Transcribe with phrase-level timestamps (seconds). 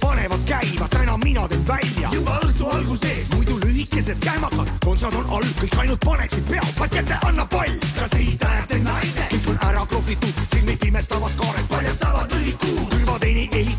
[0.00, 2.08] panevad käima, täna mina teen välja.
[2.12, 7.46] Juba õhtu alguses, muidu lühikesed käimakad, kontsad on all, kõik ainult paneksid pea, patjate anna
[7.46, 13.48] pall, kas ei tähenda naise, kõik on ära krohvitud, silmi pimestavad kaared, paljastavad lõhikud, külvateini
[13.52, 13.69] ehitud nagu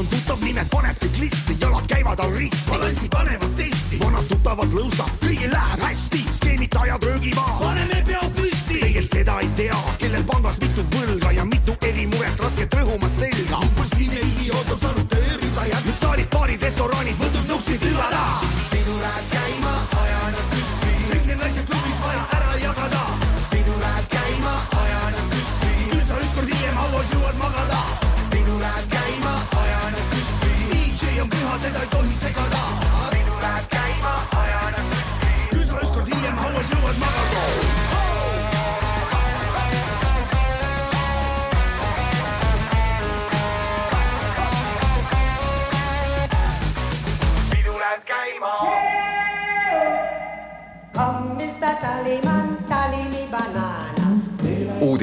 [0.00, 2.70] on tuttav, nimed paneb kõik listi, jalad käivad all risti.
[2.70, 7.89] balansi panevad testi, vanad tuttavad lõusad, kõigil läheb hästi, skeemitajad röögimaa.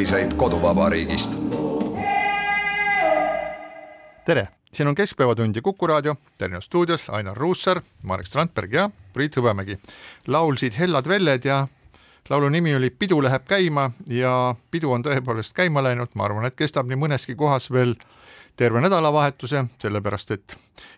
[0.08, 1.36] Uudiseid koduvabariigist.
[4.26, 9.36] tere, siin on Keskpäevatund ja Kuku raadio, Tallinna stuudios Ainar Ruussaar, Marek Strandberg ja Priit
[9.36, 9.78] Hõbemägi.
[10.28, 11.68] laulsid Hellad Velled ja
[12.30, 16.56] laulu nimi oli Pidu läheb käima ja pidu on tõepoolest käima läinud, ma arvan, et
[16.56, 17.96] kestab nii mõneski kohas veel
[18.56, 20.58] terve nädalavahetuse, sellepärast et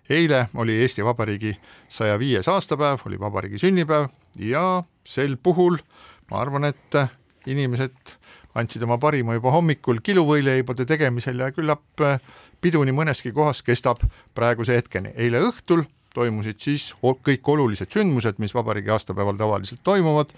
[0.09, 1.57] eile oli Eesti Vabariigi
[1.89, 5.81] saja viies aastapäev, oli vabariigi sünnipäev ja sel puhul
[6.29, 7.01] ma arvan, et
[7.47, 8.18] inimesed
[8.59, 12.19] andsid oma parima juba hommikul kiluvõileibade tegemisel ja küllap äh,
[12.61, 14.03] pidu nii mõneski kohas kestab
[14.35, 15.13] praeguse hetkeni.
[15.15, 20.33] eile õhtul toimusid siis kõik olulised sündmused, mis vabariigi aastapäeval tavaliselt toimuvad,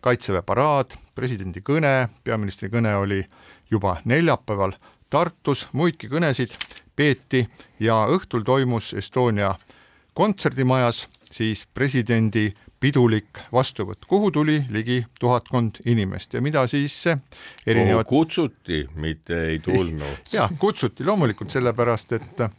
[0.00, 3.24] kaitseväe paraad, presidendi kõne, peaministri kõne oli
[3.70, 4.76] juba neljapäeval
[5.10, 6.56] Tartus, muidki kõnesid
[6.96, 7.44] peeti
[7.80, 9.52] ja õhtul toimus Estonia
[10.14, 12.48] kontserdimajas siis presidendi
[12.80, 16.96] pidulik vastuvõtt, kuhu tuli ligi tuhatkond inimest ja mida siis
[17.66, 20.28] erinevad kutsuti, mitte ei tulnud.
[20.36, 22.50] ja kutsuti loomulikult sellepärast, et äh,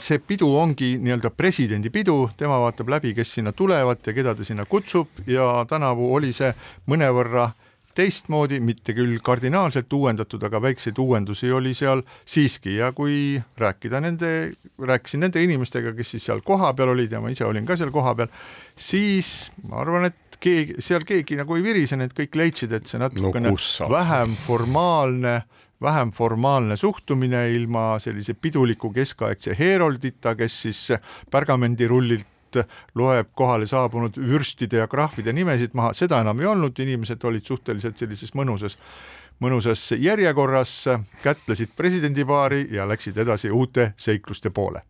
[0.00, 4.44] see pidu ongi nii-öelda presidendi pidu, tema vaatab läbi, kes sinna tulevad ja keda ta
[4.44, 5.08] sinna kutsub.
[5.26, 6.54] Ja tänavu oli see
[6.90, 7.50] mõnevõrra
[7.94, 12.76] teistmoodi, mitte küll kardinaalselt uuendatud, aga väikseid uuendusi oli seal siiski.
[12.80, 14.30] Ja kui rääkida nende,
[14.78, 18.30] rääkisin nende inimestega, kes siis seal kohapeal olid ja ma ise olin ka seal kohapeal,
[18.76, 23.00] siis ma arvan, et keegi, seal keegi nagu ei virise, need kõik leidsid, et see
[23.02, 25.42] natukene sa- vähem formaalne
[25.84, 30.78] vähem formaalne suhtumine ilma sellise piduliku keskaegse heeroldita, kes siis
[31.30, 32.26] pärgamendirullilt
[32.94, 37.98] loeb kohale saabunud vürstide ja krahvide nimesid maha, seda enam ei olnud, inimesed olid suhteliselt
[37.98, 38.78] sellises mõnusas
[39.42, 40.84] mõnusas järjekorras,
[41.22, 44.84] kätlesid presidendipaari ja läksid edasi uute seikluste poole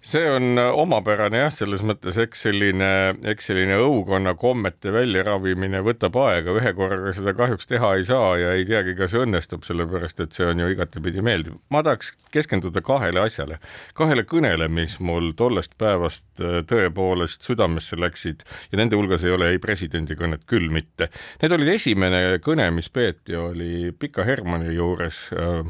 [0.00, 2.90] see on omapärane jah, selles mõttes, eks selline,
[3.32, 8.52] eks selline õukonna kommete väljaravimine võtab aega, ühe korraga seda kahjuks teha ei saa ja
[8.54, 11.58] ei teagi, kas õnnestub, sellepärast et see on ju igatepidi meeldiv.
[11.74, 13.58] ma tahaks keskenduda kahele asjale,
[13.98, 19.52] kahele kõnele, mis mul tollest päevast äh, tõepoolest südamesse läksid ja nende hulgas ei ole
[19.54, 21.10] ei presidendi kõnet, küll mitte.
[21.42, 25.66] Need olid esimene kõne, mis peeti, oli Pika Hermanni juures äh,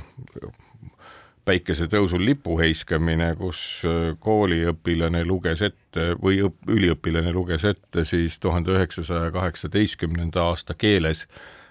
[1.49, 8.75] päikesetõusul lipu heiskamine, kus äh, kooliõpilane luges ette või õp, üliõpilane luges ette siis tuhande
[8.77, 11.27] üheksasaja kaheksateistkümnenda aasta keeles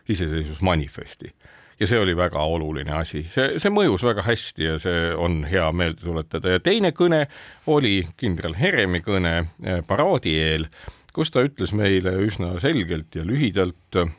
[0.09, 1.33] iseseisvusmanifesti.
[1.79, 5.67] ja see oli väga oluline asi, see, see mõjus väga hästi ja see on hea
[5.71, 6.55] meelde tuletada.
[6.55, 7.27] Ja teine kõne
[7.67, 10.71] oli kindral Heremi kõne äh, paraadi eel,
[11.13, 14.15] kus ta ütles meile üsna selgelt ja lühidalt äh,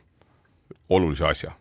[0.89, 1.57] olulise asja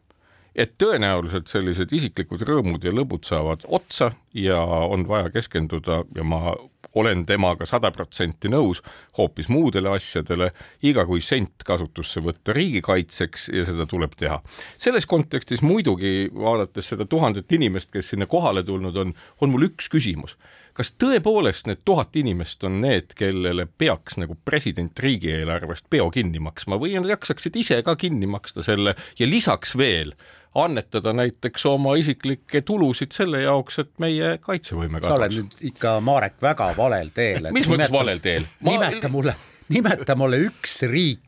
[0.57, 6.55] et tõenäoliselt sellised isiklikud rõõmud ja lõbud saavad otsa ja on vaja keskenduda ja ma
[6.97, 8.81] olen temaga sada protsenti nõus
[9.17, 10.51] hoopis muudele asjadele,
[10.81, 14.41] iga kui sent kasutusse võtta riigikaitseks ja seda tuleb teha.
[14.77, 19.91] selles kontekstis muidugi, vaadates seda tuhandet inimest, kes sinna kohale tulnud on, on mul üks
[19.93, 20.37] küsimus
[20.77, 26.77] kas tõepoolest need tuhat inimest on need, kellele peaks nagu president riigieelarvest peo kinni maksma
[26.77, 30.13] või nad jaksaksid ise ka kinni maksta selle ja lisaks veel
[30.55, 35.09] annetada näiteks oma isiklikke tulusid selle jaoks, et meie kaitsevõime kasvaks.
[35.09, 37.51] sa oled nüüd ikka, Marek, väga valel teel.
[37.53, 38.71] mis mõttes valel teel Ma...?
[38.71, 39.35] nimeta mulle,
[39.69, 41.23] nimeta mulle üks riik,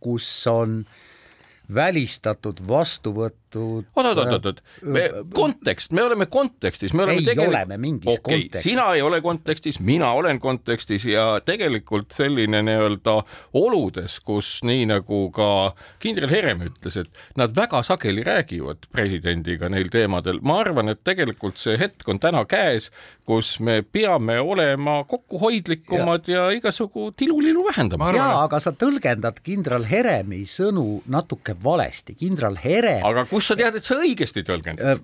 [0.00, 0.82] kus on
[1.74, 2.60] välistatud
[3.56, 3.86] vastuvõtud.
[3.96, 5.04] oot, oot, oot, oot, me
[5.34, 7.54] kontekst, me oleme kontekstis, me oleme ei tegelikult.
[7.54, 8.62] ole me mingis okay, kontekstis.
[8.62, 13.16] sina ei ole kontekstis, mina olen kontekstis ja tegelikult selline nii-öelda
[13.56, 15.50] oludes, kus nii nagu ka
[16.02, 21.60] kindral Herem ütles, et nad väga sageli räägivad presidendiga neil teemadel, ma arvan, et tegelikult
[21.62, 22.90] see hetk on täna käes,
[23.26, 28.12] kus me peame olema kokkuhoidlikumad ja, ja igasugu tilulilu vähendama.
[28.14, 33.02] jaa, aga sa tõlgendad kindral Heremi sõnu natuke valesti, kindral Herem.
[33.06, 35.02] aga kust sa tead, et sa õigesti tõlgendad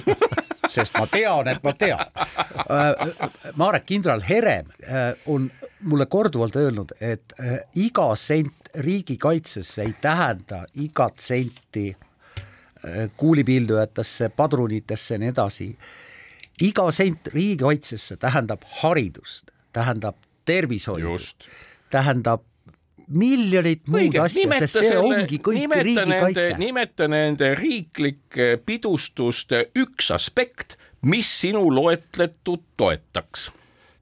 [0.74, 2.00] sest ma tean, et ma tean.
[2.70, 9.94] Äh, Marek kindral Herem äh, on mulle korduvalt öelnud, et äh, iga sent riigikaitsesse ei
[10.00, 11.90] tähenda igat senti
[13.20, 15.66] kuulipildujatesse, padrunitesse ja nii edasi.
[16.64, 20.16] iga sent riigikaitsesse tähendab haridust, tähendab
[20.48, 21.18] tervishoidu,
[21.90, 22.46] tähendab
[23.10, 26.58] miljonit muud asja, sest see selle, ongi kõik riigikaitse.
[26.60, 33.50] nimeta nende riiklike pidustuste üks aspekt, mis sinu loetletut toetaks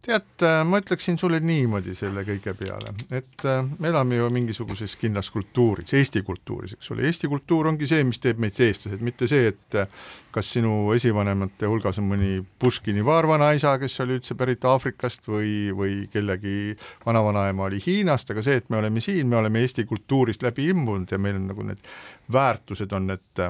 [0.09, 4.97] tead, äh, ma ütleksin sulle niimoodi selle kõige peale, et äh, me elame ju mingisuguses
[5.01, 9.29] kindlas kultuuris, Eesti kultuuris, eks ole, Eesti kultuur ongi see, mis teeb meid eestlased, mitte
[9.31, 9.91] see, et äh,
[10.35, 12.33] kas sinu esivanemate hulgas on mõni
[12.63, 16.75] Puškini vaarvanaisa, kes oli üldse pärit Aafrikast või, või kellegi
[17.05, 21.13] vanavanaema oli Hiinast, aga see, et me oleme siin, me oleme Eesti kultuurist läbi imbunud
[21.13, 21.85] ja meil on nagu need
[22.33, 23.49] väärtused on need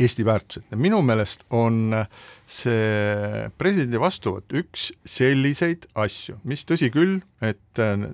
[0.00, 0.64] Eesti väärtused.
[0.72, 1.92] Ja minu meelest on
[2.46, 8.08] see presidendi vastuvõtt üks selliseid asju, mis tõsi küll, et äh,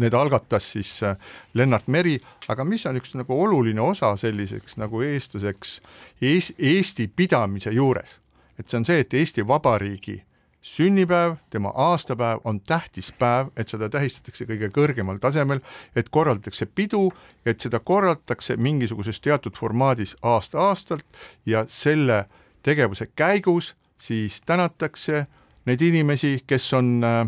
[0.00, 1.16] need algatas siis äh,
[1.54, 2.16] Lennart Meri,
[2.48, 5.80] aga mis on üks nagu oluline osa selliseks nagu eestlaseks
[6.22, 8.18] Eesti pidamise juures,
[8.58, 10.22] et see on see, et Eesti Vabariigi
[10.66, 15.60] sünnipäev, tema aastapäev on tähtis päev, et seda tähistatakse kõige kõrgemal tasemel,
[15.94, 17.12] et korraldatakse pidu,
[17.46, 22.24] et seda korraldatakse mingisuguses teatud formaadis aasta-aastalt ja selle
[22.66, 25.26] tegevuse käigus siis tänatakse
[25.66, 27.26] neid inimesi, kes on äh,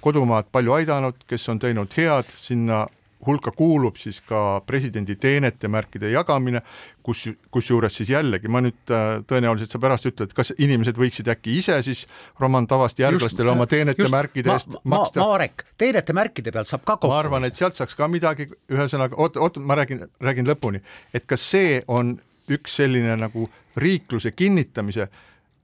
[0.00, 2.86] kodumaad palju aidanud, kes on teinud head, sinna
[3.26, 6.58] hulka kuulub siis ka presidendi teenete märkide jagamine,
[7.06, 11.54] kus, kusjuures siis jällegi ma nüüd äh, tõenäoliselt sa pärast ütled, kas inimesed võiksid äkki
[11.60, 12.02] ise siis
[12.40, 15.22] Roman Tavast järglastele oma teenete just, märkide ma, eest ma, maksta.
[15.22, 17.12] Marek, teenete märkide pealt saab ka kokku.
[17.12, 20.82] ma arvan, et sealt saaks ka midagi, ühesõnaga oot, oot, ma räägin, räägin lõpuni,
[21.14, 22.16] et kas see on
[22.50, 25.08] üks selline nagu riikluse kinnitamise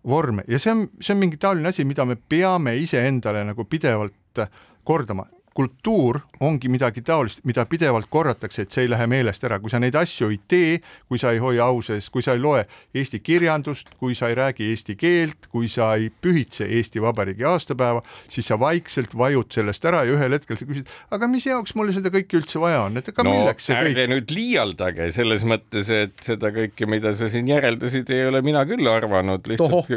[0.08, 0.44] vorme.
[0.48, 4.44] Ja see on, see on mingi taoline asi, mida me peame iseendale nagu pidevalt
[4.84, 5.26] kordama
[5.58, 9.80] kultuur ongi midagi taolist, mida pidevalt korratakse, et see ei lähe meelest ära, kui sa
[9.82, 10.76] neid asju ei tee,
[11.10, 12.62] kui sa ei hoia au sees, kui sa ei loe
[12.94, 18.04] Eesti kirjandust, kui sa ei räägi eesti keelt, kui sa ei pühitse Eesti Vabariigi aastapäeva,
[18.30, 21.96] siis sa vaikselt vajud sellest ära ja ühel hetkel sa küsid, aga mis jaoks mulle
[21.96, 23.90] seda kõike üldse vaja on, et aga no, milleks see kõik?
[23.96, 28.62] ärge nüüd liialdage selles mõttes, et seda kõike, mida sa siin järeldasid, ei ole mina
[28.68, 29.90] küll arvanud, lihtsalt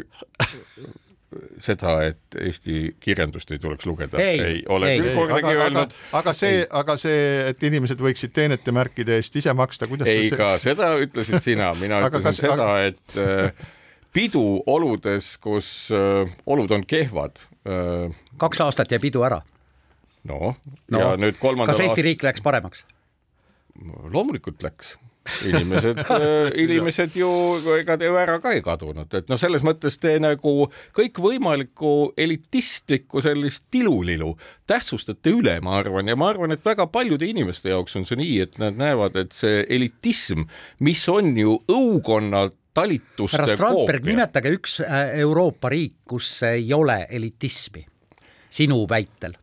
[1.63, 5.93] seda, et Eesti kirjandust ei tuleks lugeda, ei ole ei, küll kordagi öelnud.
[6.19, 7.21] aga see, aga see,
[7.51, 10.39] et inimesed võiksid teenete märkide eest ise maksta, kuidas ei, see...
[10.39, 13.69] ka seda ütlesid sina, mina ütlesin kas, seda aga..., et äh,
[14.15, 18.11] pidu oludes, kus äh, olud on kehvad äh,.
[18.41, 19.39] kaks aastat jäi pidu ära.
[20.27, 22.09] noh no, ja nüüd kolmandal kas Eesti aast...
[22.09, 22.83] riik läks paremaks?
[24.11, 24.97] loomulikult läks
[25.45, 27.29] inimesed äh, inimesed ju,
[27.77, 33.23] ega te ju ära ka ei kadunud, et noh, selles mõttes te nagu kõikvõimalikku elitistlikku
[33.23, 34.33] sellist tilulilu
[34.69, 38.39] tähtsustate üle, ma arvan, ja ma arvan, et väga paljude inimeste jaoks on see nii,
[38.47, 40.47] et nad näevad, et see elitism,
[40.81, 47.03] mis on ju õukonna talituste härra Strandberg, nimetage üks äh, Euroopa riik, kus ei ole
[47.11, 47.85] elitismi.
[48.51, 49.37] Sinu väitel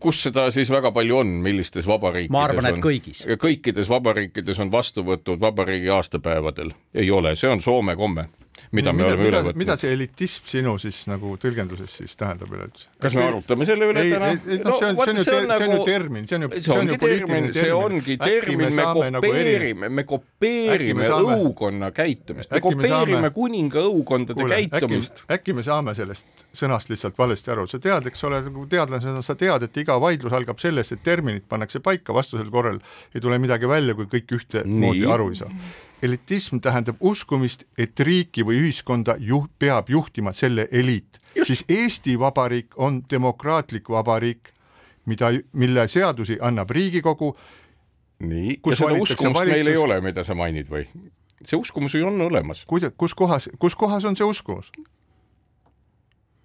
[0.00, 3.24] kus seda siis väga palju on, millistes vabariikides ma arvan, et kõigis.
[3.40, 8.28] kõikides vabariikides on vastuvõtud vabariigi aastapäevadel, ei ole, see on Soome komme
[8.72, 9.76] mida me oleme üle mida, võtnud mida.
[9.80, 12.88] see elitism sinu siis nagu tõlgenduses siis tähendab üleüldse?
[13.02, 15.26] kas me arutame selle üle ei, täna ei, ei noh, see on, see on ju,
[15.26, 18.16] see on ju termin, see on ju, see on ongi ju poliitiline termin, see ongi
[18.22, 25.66] termin, me nagu kopeerime, me kopeerime õukonna käitumist, me kopeerime kuninga õukondade käitumist., äkki me
[25.66, 29.80] saame sellest sõnast lihtsalt valesti aru, sa tead, eks ole, nagu teadlasena sa tead, et
[29.84, 32.80] iga vaidlus algab sellest, et terminid pannakse paika, vastasel korral
[33.12, 35.52] ei tule midagi välja, kui kõik ühtemoodi aru ei saa.
[36.02, 41.18] Elitism tähendab uskumist, et riiki või ühiskonda juh-, peab juhtima selle eliit.
[41.42, 44.52] siis Eesti Vabariik on demokraatlik vabariik,
[45.06, 47.36] mida, mille seadusi annab Riigikogu
[48.22, 50.86] nii, kus ja seda uskumust meil ei valitsus- ole, mida sa mainid või?
[51.46, 52.64] see uskumus ju on olemas.
[52.66, 54.70] kuida-, kus kohas, kus kohas on see uskumus?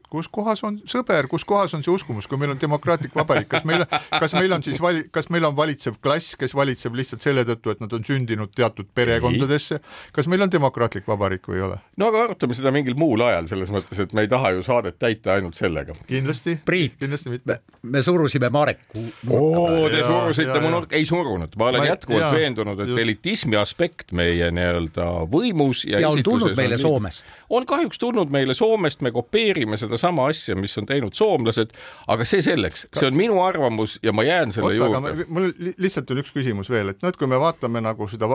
[0.10, 3.66] Kus kohas on sõber, kus kohas on see uskumus, kui meil on demokraatlik vabariik, kas
[3.68, 3.84] meil,
[4.20, 7.74] kas meil on siis vali-, kas meil on valitsev klass, kes valitseb lihtsalt selle tõttu,
[7.74, 9.80] et nad on sündinud teatud perekondadesse,
[10.16, 11.80] kas meil on demokraatlik vabariik või ei ole?
[11.98, 14.98] no aga arutame seda mingil muul ajal, selles mõttes, et me ei taha ju saadet
[15.00, 15.96] täita ainult sellega.
[16.08, 16.96] kindlasti, Priit.
[17.02, 17.60] kindlasti mitte.
[17.84, 21.90] me surusime Mareku oo, te Jaa, surusite jaa, mu nurka, ei surunud, ma olen Ma
[21.92, 23.02] jätkuvalt jaa, veendunud, et just.
[23.04, 27.26] elitismi aspekt meie nii-öelda võimus ja, ja on tulnud meile nii- Soomest.
[27.50, 31.72] On kahjuks tulnud meile Soomest, me kopeerime sedasama asja, mis on teinud soomlased,
[32.08, 35.26] aga see selleks, see on minu arvamus ja ma jään selle oota, juurde.
[35.28, 38.28] mul li- lihtsalt on üks küsimus veel, et noh, et kui me vaatame nagu seda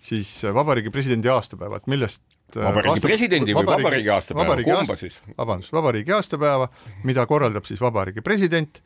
[0.00, 2.22] siis Vabariigi Presidendi aastapäeva, et millest
[2.56, 5.18] Vabariigi aasta- presidendi või vabariigi aastapäeva, vabariigi kumba aasta- siis?
[5.38, 6.68] vabandust, vabariigi aastapäeva,
[7.04, 8.80] mida korraldab siis Vabariigi President,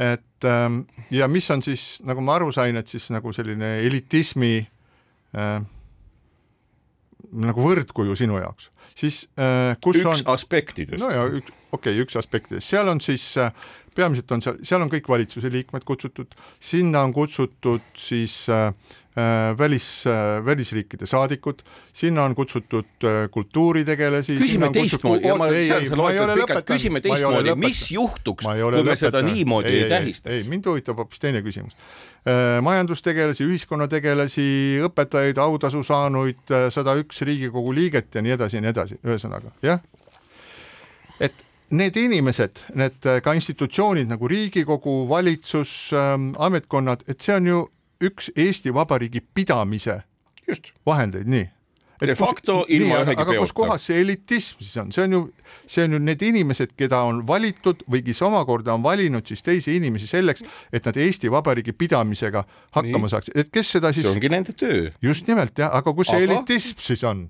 [0.00, 0.78] et ähm,
[1.12, 4.54] ja mis on siis, nagu ma aru sain, et siis nagu selline elitismi
[5.36, 5.60] äh,
[7.32, 11.00] nagu võrdkuju sinu jaoks, siis äh, kus üks on aspektidest.
[11.02, 13.52] No ja üks, okei okay,, üks aspektidest, seal on siis äh,
[13.94, 18.68] peamiselt on seal, seal on kõik valitsuse liikmed kutsutud, sinna on kutsutud siis äh,
[19.16, 21.62] äh, välis äh,, välisriikide saadikud,
[21.96, 24.38] sinna on kutsutud äh, kultuuritegelasi.
[24.40, 28.82] küsime teistmoodi ma tean, sa loetad pikalt, küsime teistmoodi, mis juhtuks, ma kui ei ole
[28.82, 29.38] me seda lõpetanud.
[29.38, 30.50] niimoodi ei, ei ei tähistaks?
[30.54, 31.76] mind huvitab hoopis teine küsimus.
[32.62, 34.44] majandustegelasi, ühiskonnategelasi,
[34.86, 39.82] õpetajaid, autasu saanuid, sada üks Riigikogu liiget ja nii edasi ja nii edasi, ühesõnaga jah.
[41.18, 41.34] et
[41.72, 45.90] need inimesed, need äh, ka institutsioonid nagu Riigikogu, valitsus,
[46.38, 47.62] ametkonnad, et see on ju
[48.02, 50.02] üks Eesti Vabariigi pidamise
[50.48, 51.48] just, vahendeid, nii.
[52.02, 53.56] De facto ilma ühegi aga kus peota.
[53.60, 55.20] kohas see elitism siis on, see on ju,
[55.70, 59.76] see on ju need inimesed, keda on valitud või kes omakorda on valinud siis teisi
[59.78, 60.42] inimesi selleks,
[60.74, 62.42] et nad Eesti Vabariigi pidamisega
[62.74, 63.12] hakkama Nii.
[63.14, 64.88] saaksid, et kes seda siis see, ongi nende töö.
[65.02, 67.28] just nimelt jah, aga kus see Aga- elitism siis on?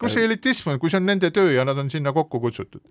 [0.00, 2.82] kus see elitism on, kui see on nende töö ja nad on sinna kokku kutsutud?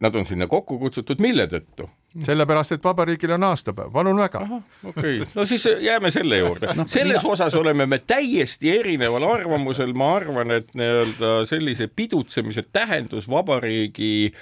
[0.00, 1.88] Nad on sinna kokku kutsutud mille tõttu?
[2.24, 4.40] sellepärast, et vabariigil on aastapäev, palun väga.
[4.40, 6.86] okei okay., no siis jääme selle juurde no,.
[6.88, 7.32] selles mina...
[7.32, 14.32] osas oleme me täiesti erineval arvamusel, ma arvan, et nii-öelda sellise pidutsemise tähendus vabariigi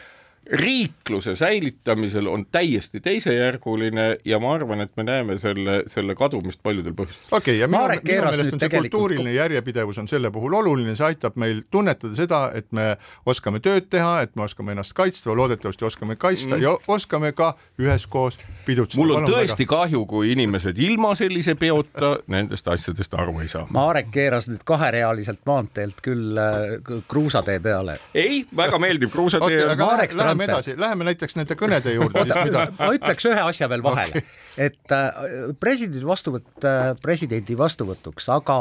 [0.52, 6.92] riikluse säilitamisel on täiesti teisejärguline ja ma arvan, et me näeme selle, selle kadumist paljudel
[6.92, 7.30] põhjustel.
[7.30, 10.52] okei okay,, ja minu, Marek minu meelest on see tegelikult- kultuuriline järjepidevus on selle puhul
[10.52, 12.96] oluline, see aitab meil tunnetada seda, et me
[13.26, 16.62] oskame tööd teha, et me oskame ennast kaitsta loodetavasti oskame kaitsta mm.
[16.62, 19.00] ja oskame ka üheskoos pidutseda.
[19.00, 23.66] mul on tõesti kahju, kui inimesed ilma sellise peota nendest asjadest aru ei saa.
[23.74, 26.76] Marek keeras nüüd kaherealiselt maanteelt küll äh,
[27.08, 27.98] kruusatee peale.
[28.14, 32.24] ei, väga meeldiv kruusatee okay, aga Marek lähe, läheme edasi, läheme näiteks nende kõnede juurde,
[32.44, 35.22] mida ma ütleks ühe asja veel vahele okay., et äh,
[35.60, 38.58] presidendi vastuvõtt äh, presidendi vastuvõtuks, aga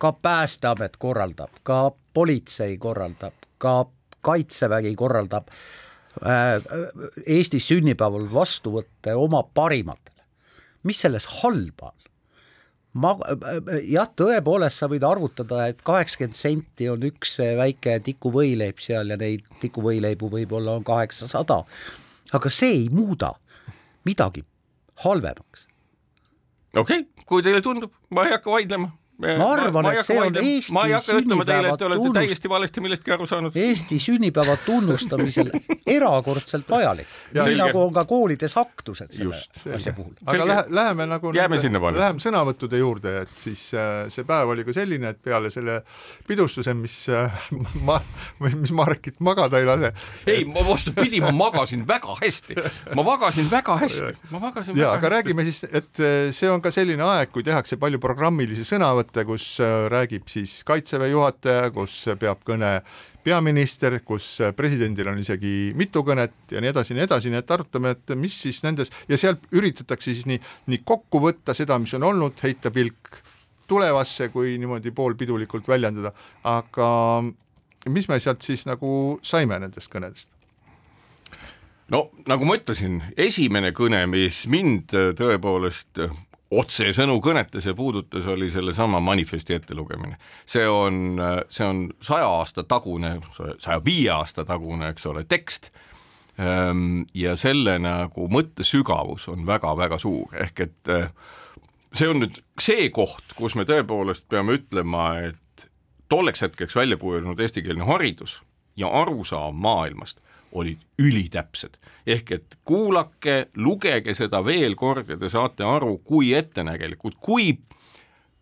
[0.00, 3.84] ka Päästeamet korraldab, ka politsei korraldab, ka
[4.20, 5.48] Kaitsevägi korraldab
[6.24, 6.60] äh,
[7.26, 10.24] Eesti sünnipäeval vastuvõtte oma parimatele.
[10.82, 11.99] mis selles halba on?
[12.98, 13.14] ma,
[13.86, 19.46] jah, tõepoolest sa võid arvutada, et kaheksakümmend senti on üks väike tikuvõileib seal ja neid
[19.62, 21.62] tikuvõileibu võib-olla on kaheksasada,
[22.32, 23.34] aga see ei muuda
[24.08, 24.44] midagi
[25.04, 25.66] halvemaks.
[26.76, 28.90] okei okay,, kui teile tundub, ma ei hakka vaidlema.
[29.20, 32.26] Ma arvan, et see on Eesti ma ei hakka ütlema teile, et te olete sünnipäeva
[32.26, 33.56] täiesti valesti millestki aru saanud.
[33.56, 35.50] Eesti sünnipäeva tunnustamisel
[35.96, 40.14] erakordselt vajalik, nii nagu on ka koolides aktused selle Just, asja puhul.
[40.26, 42.00] aga lähe, läheme nagu Jääme sinnapaika.
[42.00, 45.80] Läheme sõnavõttude juurde, et siis äh, see päev oli ka selline, et peale selle
[46.28, 47.50] pidustuse, mis äh,
[47.88, 48.00] ma,
[48.46, 49.92] mis Marekit magada ei lase,
[50.26, 52.56] ei, ma vastupidi, ma magasin väga hästi,
[52.96, 55.14] ma magasin väga hästi, ma magasin ja aga hästi.
[55.16, 59.44] räägime siis, et äh, see on ka selline aeg, kui tehakse palju programmilisi sõnavõtte, kus
[59.62, 62.80] äh, räägib siis kaitseväe juhataja, kus peab kõne
[63.24, 67.42] peaminister, kus äh, presidendil on isegi mitu kõnet ja nii edasi ja nii edasi, nii
[67.42, 70.40] et arutame, et mis siis nendes ja seal üritatakse siis nii,
[70.72, 73.20] nii kokku võtta seda, mis on olnud, heita pilk
[73.70, 76.10] tulevasse, kui niimoodi poolpidulikult väljendada,
[76.48, 76.88] aga
[77.88, 80.28] mis me sealt siis nagu saime nendest kõnedest?
[81.90, 86.02] no nagu ma ütlesin, esimene kõne, mis mind tõepoolest
[86.50, 90.16] otsesõnu kõnetas ja puudutas, oli sellesama manifesti ettelugemine.
[90.46, 93.20] see on, see on saja aasta tagune,
[93.58, 95.70] saja viie aasta tagune, eks ole, tekst
[96.38, 100.94] ehm, ja selle nagu mõttesügavus on väga-väga suur, ehk et
[101.94, 105.66] see on nüüd see koht, kus me tõepoolest peame ütlema, et
[106.10, 108.40] tolleks hetkeks välja kujunenud eestikeelne haridus
[108.76, 110.18] ja arusaam maailmast
[110.52, 111.78] olid ülitäpsed.
[112.06, 117.58] ehk et kuulake, lugege seda veel kord ja te saate aru, kui ettenägelikud, kui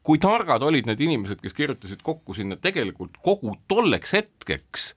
[0.03, 4.95] kui targad olid need inimesed, kes kirjutasid kokku sinna tegelikult kogu tolleks hetkeks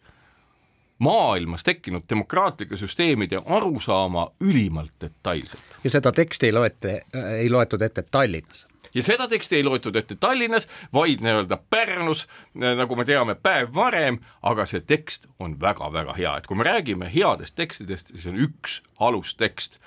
[1.03, 5.63] maailmas tekkinud demokraatlike süsteemide arusaama ülimalt detailselt.
[5.83, 7.01] ja seda teksti ei loete,
[7.37, 12.95] ei loetud ette Tallinnas ja seda teksti ei loetud ette Tallinnas, vaid nii-öelda Pärnus, nagu
[12.95, 17.55] me teame, päev varem, aga see tekst on väga-väga hea, et kui me räägime headest
[17.55, 19.79] tekstidest, siis on üks alustekst,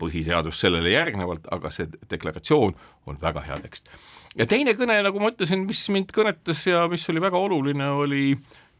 [0.00, 2.74] põhiseadus sellele järgnevalt, aga see deklaratsioon
[3.06, 3.88] on väga hea tekst.
[4.36, 8.24] ja teine kõne, nagu ma ütlesin, mis mind kõnetas ja mis oli väga oluline, oli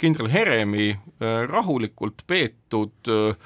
[0.00, 3.36] kindral Heremi äh, rahulikult peetud, äh,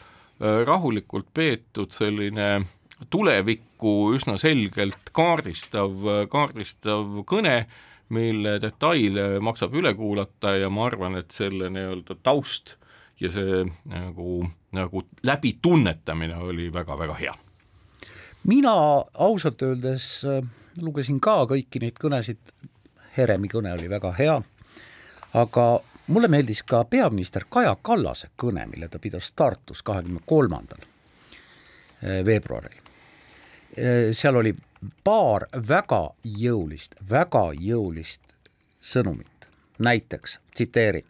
[0.40, 2.66] rahulikult peetud selline
[3.10, 5.92] tulevikku üsna selgelt kaardistav,
[6.32, 7.66] kaardistav kõne,
[8.08, 12.76] mille detaile maksab üle kuulata ja ma arvan, et selle nii-öelda taust
[13.20, 17.34] ja see nagu, nagu läbitunnetamine oli väga-väga hea.
[18.44, 18.72] mina
[19.14, 20.42] ausalt öeldes äh,
[20.82, 22.38] lugesin ka kõiki neid kõnesid,
[23.16, 24.40] Heremi kõne oli väga hea,
[25.34, 25.64] aga
[26.06, 32.85] mulle meeldis ka peaminister Kaja Kallase kõne, mille ta pidas Tartus kahekümne kolmandal äh, veebruaril.
[33.74, 34.54] Äh, seal oli
[35.04, 38.36] paar väga jõulist, väga jõulist
[38.80, 39.50] sõnumit,
[39.82, 41.06] näiteks tsiteerin,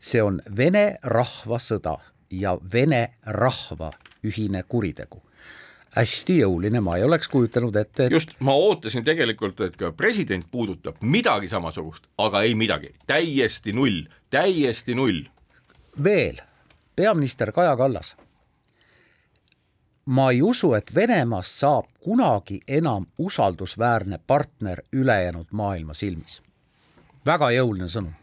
[0.00, 1.98] see on vene rahva sõda
[2.30, 3.92] ja vene rahva
[4.24, 5.20] ühine kuritegu
[5.96, 8.12] hästi jõuline, ma ei oleks kujutanud ette et....
[8.12, 14.04] just, ma ootasin tegelikult, et ka president puudutab midagi samasugust, aga ei midagi, täiesti null,
[14.30, 15.24] täiesti null.
[16.04, 16.42] veel,
[16.96, 18.14] peaminister Kaja Kallas.
[20.06, 26.40] Ma ei usu, et Venemaast saab kunagi enam usaldusväärne partner ülejäänud maailma silmis.
[27.26, 28.14] väga jõuline sõnum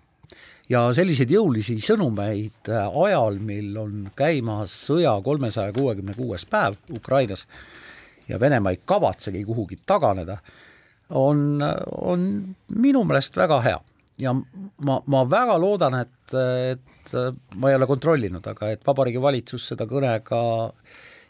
[0.70, 7.48] ja selliseid jõulisi sõnumeid äh, ajal, mil on käimas sõja kolmesaja kuuekümne kuues päev Ukrainas
[8.28, 10.38] ja Venemaa ei kavatsegi kuhugi taganeda,
[11.10, 12.30] on, on
[12.76, 13.80] minu meelest väga hea.
[14.18, 14.34] ja
[14.78, 16.36] ma, ma väga loodan, et,
[16.72, 17.16] et
[17.56, 20.40] ma ei ole kontrollinud, aga et Vabariigi Valitsus seda kõne ka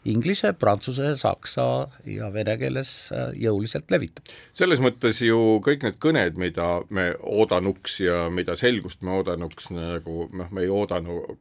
[0.04, 1.66] inglise, prantsuse, saksa
[2.08, 4.32] ja vene keeles äh, jõuliselt levitab.
[4.56, 10.28] selles mõttes ju kõik need kõned, mida me oodanuks ja mida selgust me oodanuks, nagu
[10.32, 11.38] noh, me ei oodanud,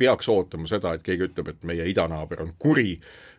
[0.00, 2.96] peaks ootama seda, et keegi ütleb, et meie idanaaber on kuri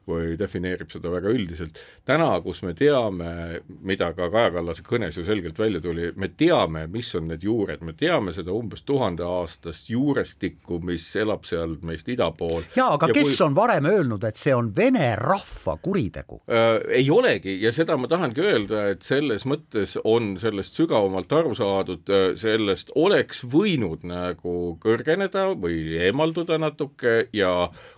[0.08, 1.80] või defineerib seda väga üldiselt.
[2.06, 6.86] täna, kus me teame, mida ka Kaja Kallase kõnes ju selgelt välja tuli, me teame,
[6.92, 12.30] mis on need juured, me teame seda umbes tuhandeaastast juurestikku, mis elab seal meist ida
[12.36, 12.64] pool.
[12.76, 13.46] jaa, aga ja kes kui...
[13.46, 16.82] on varem öelnud, et see on vene rahva kuritegu äh,?
[17.00, 22.12] ei olegi ja seda ma tahangi öelda, et selles mõttes on sellest sügavamalt aru saadud,
[22.40, 27.54] sellest oleks võinud nagu kõrgeneda või eemalduda natuke ja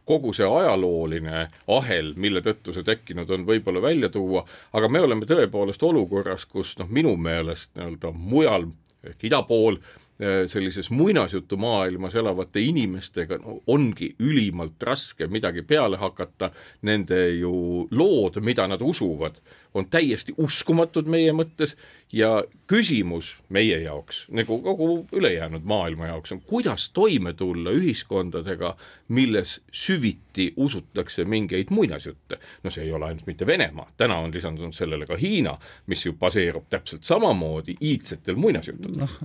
[0.05, 1.47] kogu see ajalooline
[1.95, 6.75] ahel, mille tõttu see tekkinud on, võib-olla välja tuua, aga me oleme tõepoolest olukorras, kus
[6.79, 8.67] noh, minu meelest nii-öelda mujal
[9.05, 9.77] ehk ida pool
[10.19, 18.41] eh, sellises muinasjutumaailmas elavate inimestega no, ongi ülimalt raske midagi peale hakata, nende ju lood,
[18.43, 19.39] mida nad usuvad,
[19.75, 21.75] on täiesti uskumatud meie mõttes
[22.15, 28.75] ja küsimus meie jaoks, nagu kogu ülejäänud maailma jaoks on, kuidas toime tulla ühiskondadega,
[29.07, 32.39] milles süviti usutakse mingeid muinasjutte.
[32.63, 35.57] no see ei ole ainult mitte Venemaa, täna on lisandunud sellele ka Hiina,
[35.87, 38.97] mis ju baseerub täpselt samamoodi iidsetel muinasjuttudel.
[39.03, 39.17] noh,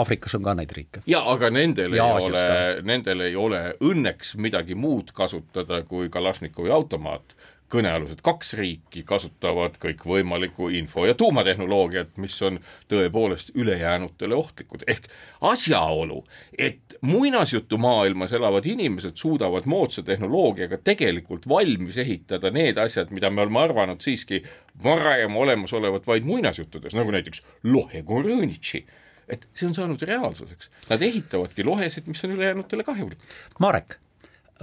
[0.00, 1.02] Aafrikas on ka neid riike.
[1.06, 6.70] ja aga nendel ja ei ole, nendel ei ole õnneks midagi muud kasutada kui Kalašnikovi
[6.70, 7.36] automaat
[7.72, 8.20] kõnealused.
[8.24, 15.08] Kaks riiki kasutavad kõikvõimalikku info- ja tuumatehnoloogiat, mis on tõepoolest ülejäänutele ohtlikud, ehk
[15.40, 16.24] asjaolu,
[16.58, 23.60] et muinasjutumaailmas elavad inimesed suudavad moodsa tehnoloogiaga tegelikult valmis ehitada need asjad, mida me oleme
[23.60, 24.42] arvanud siiski
[24.82, 28.84] varem olemasolevat vaid muinasjuttudes, nagu näiteks Lohe Gorõnitši
[29.28, 33.36] et see on saanud reaalsuseks, nad ehitavadki lohesid, mis on ülejäänutele kahjulikud.
[33.60, 33.98] Marek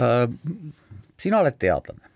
[0.01, 0.25] äh,,
[1.21, 2.14] sina oled teadlane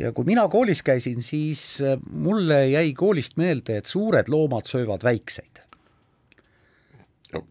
[0.00, 5.04] ja kui mina koolis käisin, siis äh, mulle jäi koolist meelde, et suured loomad söövad
[5.06, 5.60] väikseid.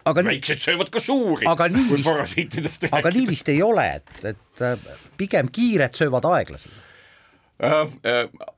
[0.08, 3.84] Aga nii- väiksed söövad ka suuri, aga nii kui parasiitidest aga nii vist ei ole,
[4.00, 4.78] et, et äh,
[5.20, 6.78] pigem kiired söövad aeglaselt.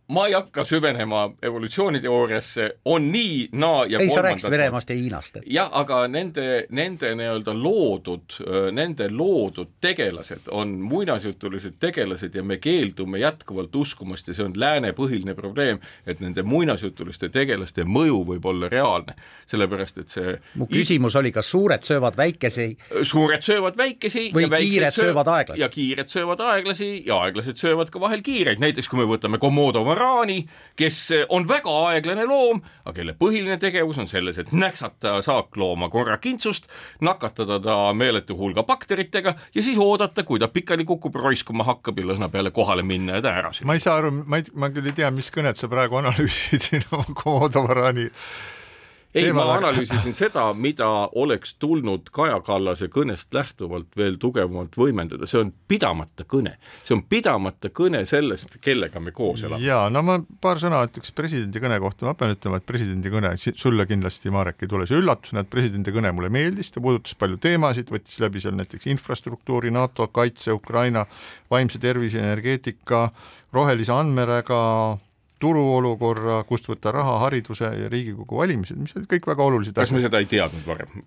[0.06, 4.96] Äh, ma ei hakka süvenema evolutsiooniteooriasse, on nii, naa ja ei, sa rääkisid Venemaast ja
[4.96, 5.38] Hiinast.
[5.46, 8.38] jah, aga nende, nende nii-öelda loodud,
[8.72, 14.92] nende loodud tegelased on muinasjutulised tegelased ja me keeldume jätkuvalt uskumast ja see on lääne
[14.94, 19.18] põhiline probleem, et nende muinasjutuliste tegelaste mõju võib olla reaalne,
[19.50, 24.94] sellepärast et see mu küsimus oli, kas suured söövad väikesi suured söövad väikesi Või kiired
[24.94, 25.62] söövad aeglasi.
[25.62, 29.95] ja kiired söövad aeglasi ja aeglased söövad ka vahel kiireid, näiteks kui me võtame Komodo
[29.96, 35.90] varani, kes on väga aeglane loom, aga kelle põhiline tegevus on selles, et näksata saaklooma
[35.94, 36.68] korra kintsust,
[37.02, 42.12] nakatada ta meeletu hulga bakteritega ja siis oodata, kui ta pikali kukub, roiskuma hakkab ja
[42.12, 43.68] lõhna peale kohale minna ja ta ära süüa.
[43.70, 46.70] ma ei saa aru, ma ei, ma küll ei tea, mis kõnet sa praegu analüüsid
[46.70, 46.86] siin
[47.22, 48.10] Komodo varani.
[49.16, 55.42] ei, ma analüüsisin seda, mida oleks tulnud Kaja Kallase kõnest lähtuvalt veel tugevamalt võimendada, see
[55.42, 56.56] on pidamata kõne,
[56.88, 59.64] see on pidamata kõne sellest, kellega me koos elame.
[59.66, 63.34] ja no ma paar sõna ütleks presidendi kõne kohta, ma pean ütlema, et presidendi kõne
[63.46, 67.40] sulle kindlasti, Marek, ei tule see üllatusena, et presidendi kõne mulle meeldis, ta puudutas palju
[67.42, 71.06] teemasid, võttis läbi seal näiteks infrastruktuuri, NATO, kaitse, Ukraina,
[71.52, 73.08] vaimse tervise, energeetika,
[73.56, 74.62] rohelise andmeräga,
[75.40, 80.00] turuolukorra, kust võtta raha, hariduse ja Riigikogu valimised, mis olid kõik väga olulised kas me
[80.00, 80.10] asjad.
[80.12, 81.04] seda ei teadnud varem?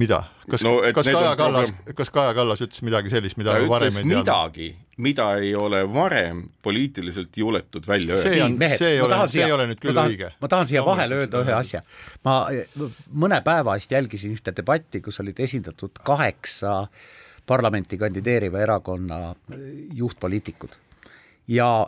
[0.00, 3.58] mida, kas No, kas Kaja Kallas problem-, kas Kaja Kallas ütles midagi sellist, mida ta
[3.62, 4.16] me varem ei teadnud?
[4.22, 4.68] midagi,
[5.02, 8.44] mida ei ole varem poliitiliselt juletud välja See öelda.
[8.46, 10.30] on- see ei ole- see ei ole nüüd küll ma tahan, õige.
[10.40, 11.82] ma tahan siia vahele öelda ühe asja.
[12.24, 12.36] ma
[13.14, 16.86] mõne päeva eest jälgisin ühte debatti, kus olid esindatud kaheksa
[17.46, 19.34] parlamenti kandideeriva erakonna
[19.94, 20.70] juhtpoliitikud
[21.48, 21.86] ja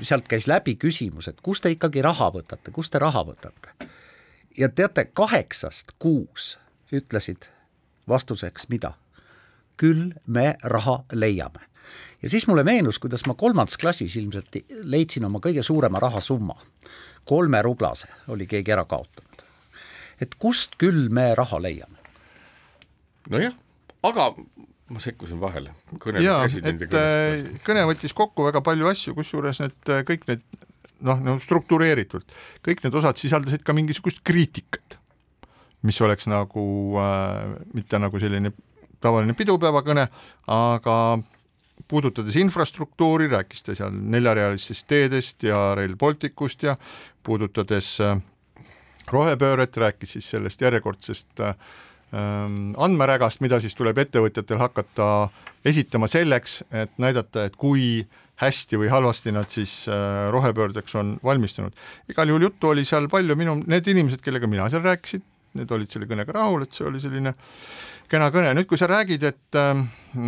[0.00, 3.88] sealt käis läbi küsimus, et kust te ikkagi raha võtate, kust te raha võtate?
[4.58, 6.58] ja teate, kaheksast kuus
[6.92, 7.50] ütlesid
[8.08, 8.92] vastuseks mida?
[9.78, 11.60] küll me raha leiame.
[12.22, 16.56] ja siis mulle meenus, kuidas ma kolmandas klassis ilmselt leidsin oma kõige suurema rahasumma.
[17.24, 19.44] kolme rublase oli keegi ära kaotanud.
[20.20, 21.98] et kust küll me raha leiame?
[23.30, 23.54] nojah,
[24.02, 24.34] aga
[24.88, 25.74] ma sekkusin vahele.
[26.22, 27.60] jaa, et äh, kõnest.
[27.66, 30.44] kõne võttis kokku väga palju asju, kusjuures need äh, kõik need
[31.04, 32.26] noh, no struktureeritult,
[32.64, 34.98] kõik need osad sisaldasid ka mingisugust kriitikat,
[35.86, 36.64] mis oleks nagu
[37.00, 38.54] äh, mitte nagu selline
[39.02, 40.08] tavaline pidupäevakõne,
[40.50, 40.96] aga
[41.88, 46.74] puudutades infrastruktuuri, rääkis ta seal neljarealistest teedest ja Rail Balticust ja
[47.22, 48.18] puudutades äh,
[49.12, 51.54] rohepööret, rääkis siis sellest järjekordsest äh,
[52.12, 55.28] andmerägast, mida siis tuleb ettevõtjatel hakata
[55.68, 58.06] esitama selleks, et näidata, et kui
[58.38, 61.74] hästi või halvasti nad siis äh, rohepöördeks on valmistunud.
[62.08, 65.24] igal juhul juttu oli seal palju, minu, need inimesed, kellega mina seal rääkisin,
[65.58, 67.34] need olid selle kõnega rahul, et see oli selline
[68.10, 69.82] kena kõne, nüüd kui sa räägid, et, äh,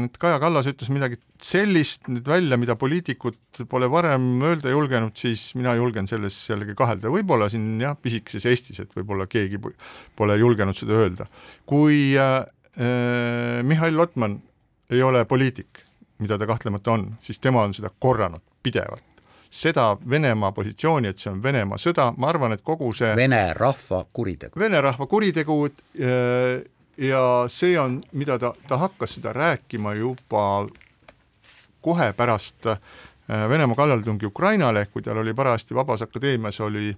[0.05, 5.51] et Kaja Kallas ütles midagi sellist nüüd välja, mida poliitikud pole varem öelda julgenud, siis
[5.57, 9.73] mina julgen selles jällegi kahelda, võib-olla siin jah, pisikeses Eestis, et võib-olla keegi po-
[10.17, 11.29] pole julgenud seda öelda.
[11.67, 12.41] kui äh,
[12.77, 14.41] äh, Mihhail Lotman
[14.91, 15.85] ei ole poliitik,
[16.19, 19.07] mida ta kahtlemata on, siis tema on seda korranud pidevalt.
[19.51, 24.05] seda Venemaa positsiooni, et see on Venemaa sõda, ma arvan, et kogu see Vene rahva
[24.13, 24.61] kuritegu.
[24.61, 26.61] vene rahva kuritegu äh,
[27.01, 30.69] ja see on, mida ta, ta hakkas seda rääkima juba
[31.81, 32.81] kohe pärast äh,
[33.49, 36.91] Venemaa kallaletungi Ukrainale, kui tal oli parajasti Vabas Akadeemias oli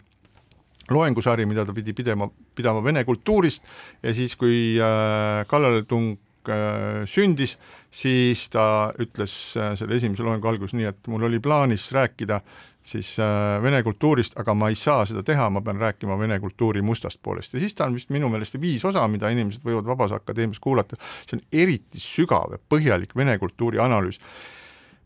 [0.91, 3.65] loengusari, mida ta pidi pidama, pidama vene kultuurist
[4.03, 6.17] ja siis, kui äh, kallaletung
[6.49, 7.57] äh, sündis,
[7.93, 8.65] siis ta
[9.01, 12.41] ütles äh, selle esimese loengu alguses nii, et mul oli plaanis rääkida
[12.85, 16.83] siis äh, vene kultuurist, aga ma ei saa seda teha, ma pean rääkima vene kultuuri
[16.83, 20.13] mustast poolest ja siis ta on vist minu meelest viis osa, mida inimesed võivad Vabas
[20.17, 24.19] Akadeemias kuulata, see on eriti sügav ja põhjalik vene kultuuri analüüs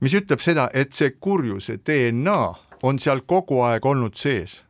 [0.00, 2.38] mis ütleb seda, et see kurjuse DNA
[2.86, 4.62] on seal kogu aeg olnud sees.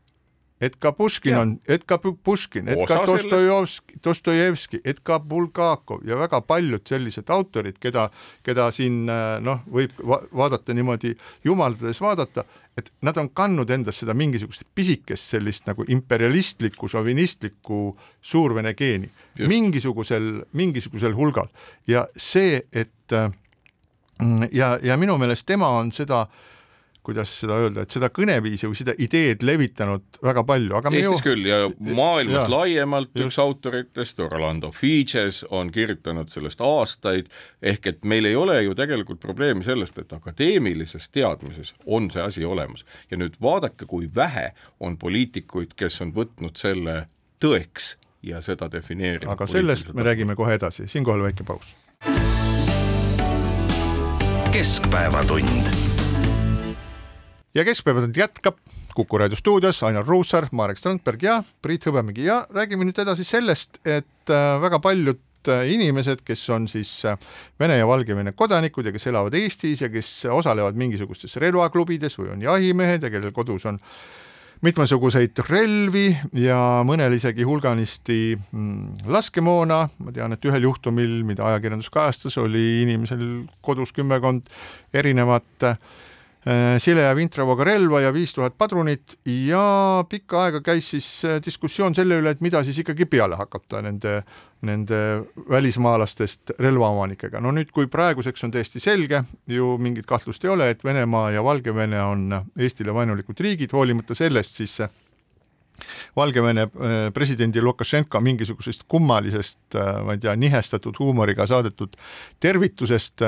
[0.61, 1.41] et ka Puškin Jah.
[1.43, 3.03] on, et ka Pu- Puškin, et ka.
[3.07, 8.07] Dostojevski, Dostojevski, et ka Bulgakov ja väga paljud sellised autorid, keda,
[8.43, 11.13] keda siin äh, noh, võib va vaadata niimoodi
[11.45, 17.81] jumaldades vaadata, et nad on kandnud endas seda mingisugust pisikest sellist nagu imperialistlikku, šovinistlikku
[18.21, 19.49] suurvene geeni Just.
[19.49, 21.49] mingisugusel, mingisugusel hulgal
[21.89, 23.31] ja see, et äh,
[24.23, 26.27] Mm, ja, ja minu meelest tema on seda,
[27.07, 31.47] kuidas seda öelda, et seda kõneviisi või seda ideed levitanud väga palju, aga Eestis küll
[31.47, 32.51] ja maailmas Jaa.
[32.51, 33.27] laiemalt Just.
[33.27, 37.31] üks autoritest, Orlando Figes on kirjutanud sellest aastaid,
[37.63, 42.45] ehk et meil ei ole ju tegelikult probleemi sellest, et akadeemilises teadmises on see asi
[42.45, 47.05] olemas ja nüüd vaadake, kui vähe on poliitikuid, kes on võtnud selle
[47.43, 47.95] tõeks
[48.27, 49.29] ja seda defineerib.
[49.31, 51.75] aga sellest me räägime kohe edasi, siinkohal väike paus.
[54.57, 55.96] keskpäevatund.
[57.57, 58.59] Ja Keskpäevatund jätkab
[58.95, 62.25] Kuku raadio stuudios Ainar Ruussaar, Marek Strandberg ja Priit Hõbemägi.
[62.25, 67.19] Ja räägime nüüd edasi sellest, et äh, väga paljud äh, inimesed, kes on siis äh,
[67.61, 72.45] Vene ja Valgevene kodanikud ja kes elavad Eestis ja kes osalevad mingisugustes relvaklubides või on
[72.45, 73.81] jahimehed ja kellel kodus on
[74.65, 76.09] mitmesuguseid relvi
[76.41, 82.83] ja mõnel isegi hulganisti mm, laskemoona, ma tean, et ühel juhtumil, mida ajakirjandus kajastas, oli
[82.87, 83.29] inimesel
[83.61, 84.49] kodus kümmekond
[84.97, 85.77] erinevat äh,
[86.79, 91.95] sile ja vintravoga relva ja viis tuhat padrunit ja pikka aega käis siis äh, diskussioon
[91.95, 94.21] selle üle, et mida siis ikkagi peale hakata nende,
[94.67, 95.01] nende
[95.51, 97.41] välismaalastest relvaomanikega.
[97.43, 101.43] no nüüd, kui praeguseks on täiesti selge, ju mingit kahtlust ei ole, et Venemaa ja
[101.45, 104.79] Valgevene on Eestile vaenulikud riigid, hoolimata sellest siis
[106.17, 111.99] Valgevene äh, presidendi Lukašenka mingisugusest kummalisest, ma ei tea, nihestatud huumoriga saadetud
[112.41, 113.27] tervitusest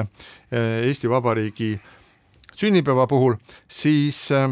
[0.55, 1.95] Eesti Vabariigi äh,
[2.59, 3.37] sünnipäeva puhul,
[3.69, 4.51] siis äh,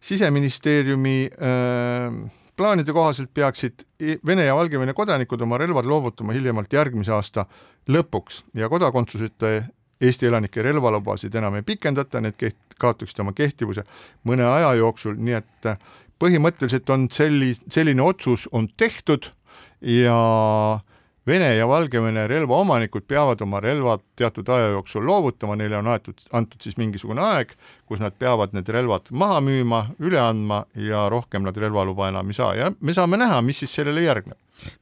[0.00, 3.86] siseministeeriumi äh, plaanide kohaselt peaksid
[4.26, 7.46] Vene ja Valgevene kodanikud oma relvad loovutama hiljemalt järgmise aasta
[7.88, 8.42] lõpuks.
[8.54, 9.58] Ja kodakondsuseta
[10.00, 13.82] Eesti elanike relvalubasid enam ei pikendata, need keht-, kaotaksid oma kehtivuse
[14.26, 15.80] mõne aja jooksul, nii et äh,
[16.22, 19.30] põhimõtteliselt on selli-, selline otsus on tehtud
[19.82, 20.18] ja
[21.28, 26.64] Vene ja Valgevene relvaomanikud peavad oma relvad teatud aja jooksul loovutama, neile on aetud, antud
[26.64, 27.52] siis mingisugune aeg,
[27.86, 32.38] kus nad peavad need relvad maha müüma, üle andma ja rohkem nad relvaluba enam ei
[32.38, 34.38] saa ja me saame näha, mis siis sellele järgneb.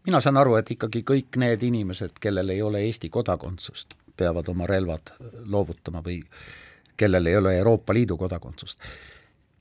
[0.07, 4.71] mina saan aru, et ikkagi kõik need inimesed, kellel ei ole Eesti kodakondsust, peavad oma
[4.71, 5.17] relvad
[5.51, 6.23] loovutama või
[6.97, 8.79] kellel ei ole Euroopa Liidu kodakondsust.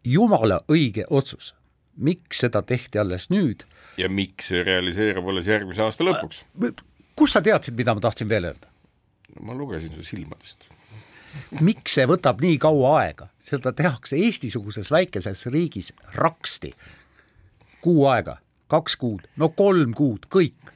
[0.04, 1.56] jumala õige otsus,
[1.96, 3.66] miks seda tehti alles nüüd
[3.98, 6.44] ja miks see realiseerub alles järgmise aasta lõpuks?
[7.16, 8.72] kust sa teadsid, mida ma tahtsin veel öelda?
[9.36, 10.68] no ma lugesin su silmadest.
[11.60, 16.74] miks see võtab nii kaua aega, seda tehakse Eesti-suguses väikeses riigis raksti.
[17.82, 18.40] kuu aega,
[18.72, 20.74] kaks kuud, no kolm kuud, kõik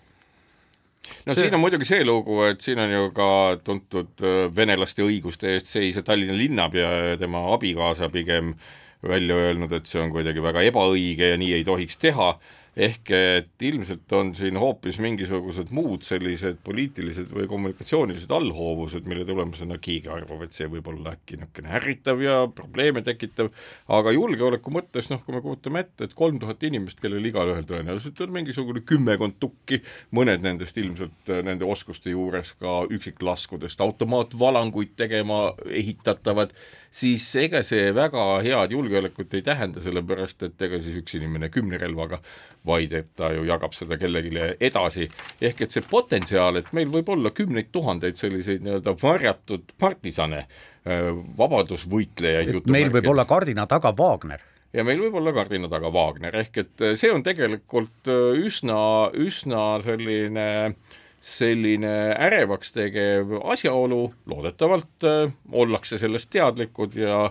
[1.25, 1.45] no see...
[1.45, 3.29] siin on muidugi see lugu, et siin on ju ka
[3.63, 8.55] tuntud äh, venelaste õiguste eest seisja Tallinna linnapea ja tema abikaasa pigem
[9.03, 12.33] välja öelnud, et see on kuidagi väga ebaõige ja nii ei tohiks teha.
[12.79, 19.79] Ehk et ilmselt on siin hoopis mingisugused muud sellised poliitilised või kommunikatsioonilised allhoovused, mille tulemusena
[19.81, 23.49] keegi arvab, et see võib olla äkki niisugune ärritav ja probleeme tekitav,
[23.97, 28.23] aga julgeoleku mõttes noh, kui me kujutame ette, et kolm tuhat inimest, kellel igalühel tõenäoliselt
[28.23, 29.81] on mingisugune kümmekond tukki,
[30.15, 36.53] mõned nendest ilmselt äh, nende oskuste juures ka üksiklaskudest automaatvalanguid tegema ehitatavad,
[36.91, 41.79] siis ega see väga head julgeolekut ei tähenda, sellepärast et ega siis üks inimene kümne
[41.81, 42.19] relvaga,
[42.65, 45.09] vaid et ta ju jagab seda kellelegi edasi,
[45.41, 50.45] ehk et see potentsiaal, et meil võib olla kümneid tuhandeid selliseid nii-öelda varjatud partisane,
[50.85, 52.65] äh, vabadusvõitlejaid.
[52.67, 54.45] meil võib olla kardina taga Wagner.
[54.73, 58.79] Ja meil võib olla kardina taga Wagner, ehk et see on tegelikult äh, üsna,
[59.17, 60.88] üsna selline äh,
[61.21, 64.01] selline ärevaks tegev asjaolu,
[64.31, 67.29] loodetavalt äh, ollakse sellest teadlikud ja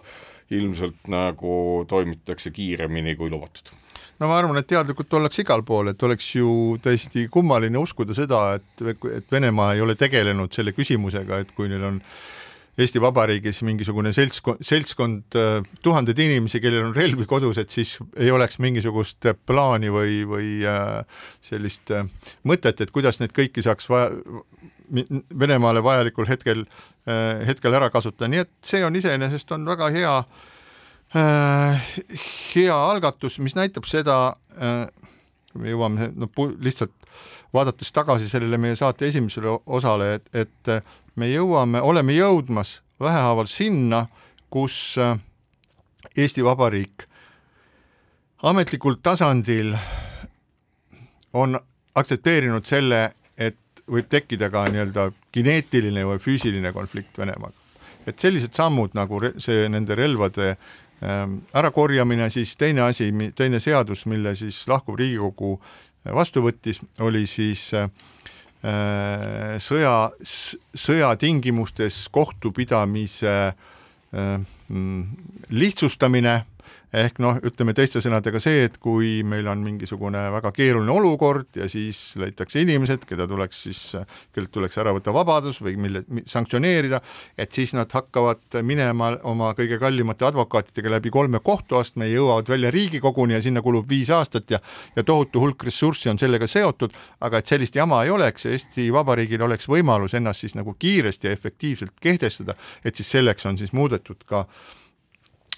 [0.51, 3.74] ilmselt nagu toimitakse kiiremini kui lubatud.
[4.18, 6.51] No ma arvan, et teadlikult ollakse igal pool, et oleks ju
[6.83, 11.85] täiesti kummaline uskuda seda, et, et Venemaa ei ole tegelenud selle küsimusega, et kui neil
[11.87, 12.38] on äh,
[12.79, 18.31] Eesti Vabariigis mingisugune seltskond, seltskond äh, tuhandeid inimesi, kellel on relvi kodus, et siis ei
[18.31, 22.07] oleks mingisugust plaani või, või äh, sellist äh,
[22.47, 24.12] mõtet, et kuidas neid kõiki saaks vaja,
[24.88, 26.62] Venemaale vajalikul hetkel,
[27.45, 30.14] hetkel ära kasutada, nii et see on iseenesest on väga hea,
[32.55, 34.17] hea algatus, mis näitab seda,
[34.57, 36.98] kui me jõuame no lihtsalt
[37.54, 40.72] vaadates tagasi sellele meie saate esimesele osale, et, et
[41.16, 44.07] me jõuame, oleme jõudmas vähehaaval sinna,
[44.50, 45.18] kus äh,
[46.16, 47.09] Eesti Vabariik
[48.42, 49.74] ametlikul tasandil
[51.33, 51.59] on
[51.94, 53.00] aktsepteerinud selle,
[53.37, 57.54] et võib tekkida ka nii-öelda kineetiline või füüsiline konflikt Venemaaga.
[58.07, 60.57] et sellised sammud nagu see nende relvade
[61.02, 65.61] ähm, ärakorjamine, siis teine asi, teine seadus, mille siis lahkuv Riigikogu
[66.14, 67.88] vastu võttis, oli siis äh,
[69.62, 70.11] sõja,
[70.75, 75.03] sõja tingimustes kohtupidamise äh, mm,
[75.51, 76.40] lihtsustamine,
[76.92, 81.68] ehk noh, ütleme teiste sõnadega see, et kui meil on mingisugune väga keeruline olukord ja
[81.68, 83.83] siis leitakse inimesed, keda tuleks siis,
[84.35, 87.01] kellelt tuleks ära võtta vabadus või mille sanktsioneerida,
[87.38, 92.72] et siis nad hakkavad minema oma kõige kallimate advokaatidega läbi kolme kohtuastme ja jõuavad välja
[92.72, 94.62] Riigikoguni ja sinna kulub viis aastat ja
[94.96, 99.42] ja tohutu hulk ressurssi on sellega seotud, aga et sellist jama ei oleks Eesti Vabariigil
[99.44, 104.24] oleks võimalus ennast siis nagu kiiresti ja efektiivselt kehtestada, et siis selleks on siis muudetud
[104.29, 104.46] ka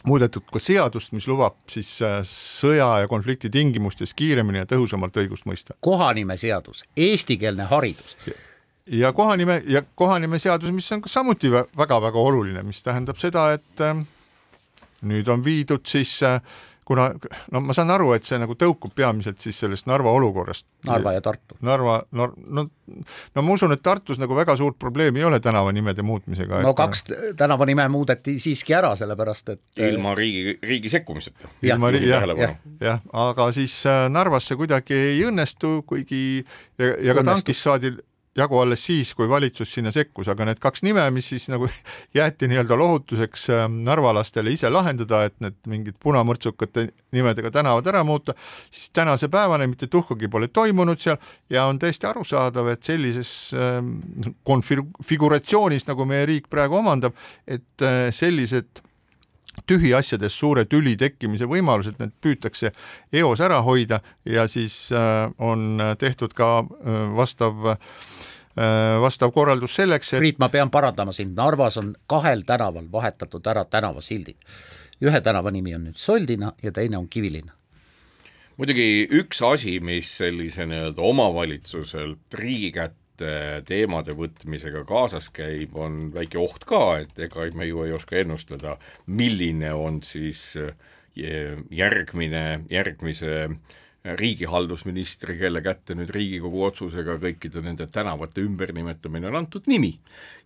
[0.06, 5.48] muudetud ka seadust, mis lubab siis äh, sõja ja konflikti tingimustes kiiremini ja tõhusamalt õigust
[5.48, 5.76] mõista.
[5.80, 8.16] kohanimeseadus, eestikeelne haridus.
[8.86, 14.04] ja kohanime ja kohanimeseadus, mis on samuti väga-väga oluline, mis tähendab seda, et äh,
[15.02, 16.40] nüüd on viidud siis äh,
[16.90, 17.06] kuna
[17.54, 20.66] no ma saan aru, et see nagu tõukub peamiselt siis sellest Narva olukorrast.
[20.88, 21.54] Narva ja Tartu.
[21.62, 26.02] Narva, no, no, no ma usun, et Tartus nagu väga suurt probleemi ei ole tänavanimede
[26.02, 26.64] muutmisega.
[26.64, 27.04] no et, kaks
[27.38, 31.52] tänavanime muudeti siiski ära, sellepärast et ilma riigi, riigi sekkumiseta.
[31.70, 36.94] ilma riigi, jah, jah, jah, aga siis äh, Narvas see kuidagi ei õnnestu, kuigi ja,
[37.06, 37.94] ja ka tankis saadi
[38.36, 41.68] jagu alles siis, kui valitsus sinna sekkus, aga need kaks nime, mis siis nagu
[42.18, 48.34] jäeti nii-öelda lohutuseks ähm, narvalastele ise lahendada, et need mingid punamõrtsukate nimedega tänavad ära muuta,
[48.70, 51.18] siis tänase päevani mitte tuhkagi pole toimunud seal
[51.50, 53.96] ja on täiesti arusaadav, et sellises ähm,
[54.46, 58.84] konfiguratsioonis, nagu meie riik praegu omandab, et äh, sellised
[59.66, 62.72] tühiasjades suure tüli tekkimise võimalused, need püütakse
[63.12, 67.78] eos ära hoida ja siis äh, on tehtud ka äh, vastav äh,
[69.00, 73.64] vastav korraldus selleks, et Priit, ma pean parandama sind, Narvas on kahel tänaval vahetatud ära
[73.64, 74.36] tänavasildid.
[75.00, 77.52] ühe tänava nimi on nüüd Soldina ja teine on Kivilinna
[78.60, 82.99] muidugi üks asi, mis sellise nii-öelda omavalitsuselt riigi kätte
[83.68, 88.76] teemade võtmisega kaasas käib, on väike oht ka, et ega me ju ei oska ennustada,
[89.06, 90.56] milline on siis
[91.16, 93.56] järgmine, järgmise äh,
[94.04, 99.98] riigihaldusministri, kelle kätte nüüd Riigikogu otsusega kõikide nende tänavate ümbernimetamine on antud nimi.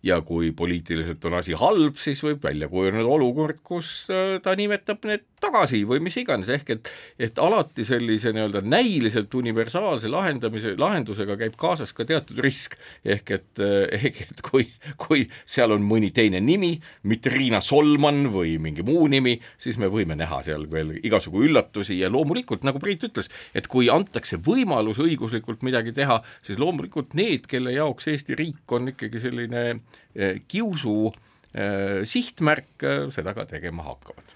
[0.03, 5.07] ja kui poliitiliselt on asi halb, siis võib välja kujuneda olukord, kus äh, ta nimetab
[5.07, 11.37] need tagasi või mis iganes, ehk et et alati sellise nii-öelda näiliselt universaalse lahendamise, lahendusega
[11.39, 14.67] käib kaasas ka teatud risk, ehk et, äh, ehk et kui,
[15.01, 19.89] kui seal on mõni teine nimi, mitte Riina Solman või mingi muu nimi, siis me
[19.91, 24.99] võime näha seal veel igasugu üllatusi ja loomulikult, nagu Priit ütles, et kui antakse võimalus
[25.01, 31.09] õiguslikult midagi teha, siis loomulikult need, kelle jaoks Eesti riik on ikkagi selline eh, kiusu
[31.09, 34.33] eh, sihtmärk, eh, seda ka tegema hakkavad.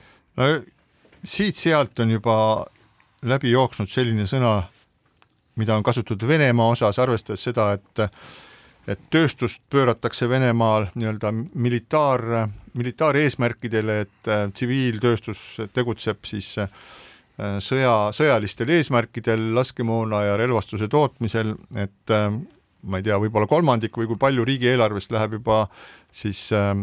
[1.26, 2.36] Siit-sealt on juba
[3.28, 4.62] läbi jooksnud selline sõna,
[5.60, 8.08] mida on kasutatud Venemaa osas, arvestades seda, et
[8.90, 12.24] et tööstust pööratakse Venemaal nii-öelda militaar,
[12.74, 15.44] militaareesmärkidele, et tsiviiltööstus
[15.76, 16.72] tegutseb siis äh,
[17.40, 22.26] Äh, sõja, sõjalistel eesmärkidel laskemoona ja relvastuse tootmisel, et äh,
[22.84, 25.62] ma ei tea, võib-olla kolmandik või kui palju riigieelarvest läheb juba
[26.12, 26.74] siis äh,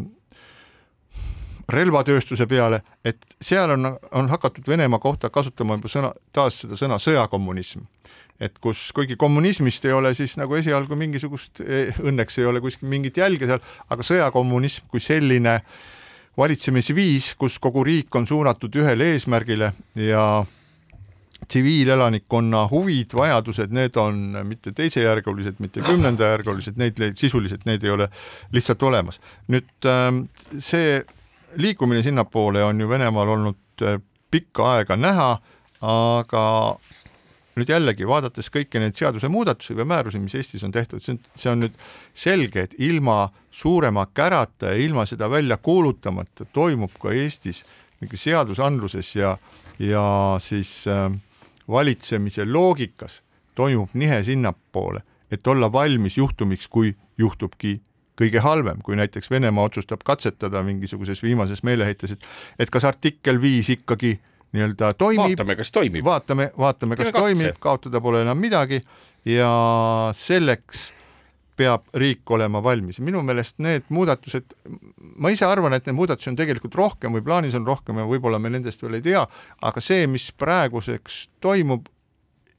[1.72, 6.98] relvatööstuse peale, et seal on, on hakatud Venemaa kohta kasutama juba sõna, taas seda sõna
[7.02, 7.86] sõjakommunism.
[8.40, 11.62] et kus, kuigi kommunismist ei ole siis nagu esialgu mingisugust,
[12.04, 15.62] õnneks ei ole kuskil mingit jälge seal, aga sõjakommunism kui selline
[16.36, 20.44] valitsemisviis, kus kogu riik on suunatud ühele eesmärgile ja
[21.48, 28.08] tsiviilelanikkonna huvid, vajadused, need on mitte teisejärgulised, mitte kümnendajärgulised, neid sisuliselt neid ei ole
[28.52, 29.20] lihtsalt olemas.
[29.48, 30.26] nüüd ähm,
[30.58, 31.04] see
[31.56, 35.30] liikumine sinnapoole on ju Venemaal olnud äh, pikka aega näha,
[35.80, 36.44] aga
[37.56, 41.52] nüüd jällegi vaadates kõiki neid seadusemuudatusi või määrusi, mis Eestis on tehtud, see on, see
[41.52, 41.76] on nüüd
[42.16, 47.62] selge, et ilma suurema kärata ja ilma seda välja kuulutamata toimub ka Eestis
[48.00, 49.36] mingi seadusandluses ja,
[49.80, 50.04] ja
[50.42, 51.08] siis äh,
[51.68, 53.22] valitsemise loogikas
[53.56, 55.00] toimub nihe sinnapoole,
[55.32, 57.78] et olla valmis juhtumiks, kui juhtubki
[58.16, 62.26] kõige halvem, kui näiteks Venemaa otsustab katsetada mingisuguses viimases meeleheites, et
[62.58, 64.16] et kas artikkel viis ikkagi
[64.56, 65.36] nii-öelda toimib.
[65.36, 66.04] vaatame, kas toimib.
[66.04, 68.80] vaatame, vaatame, kas Teeme toimib, kaotada pole enam midagi
[69.24, 69.50] ja
[70.14, 70.92] selleks
[71.56, 73.00] peab riik olema valmis.
[73.00, 74.54] minu meelest need muudatused,
[75.16, 78.38] ma ise arvan, et neid muudatusi on tegelikult rohkem või plaanis on rohkem ja võib-olla
[78.38, 79.26] me nendest veel ei tea,
[79.62, 81.88] aga see, mis praeguseks toimub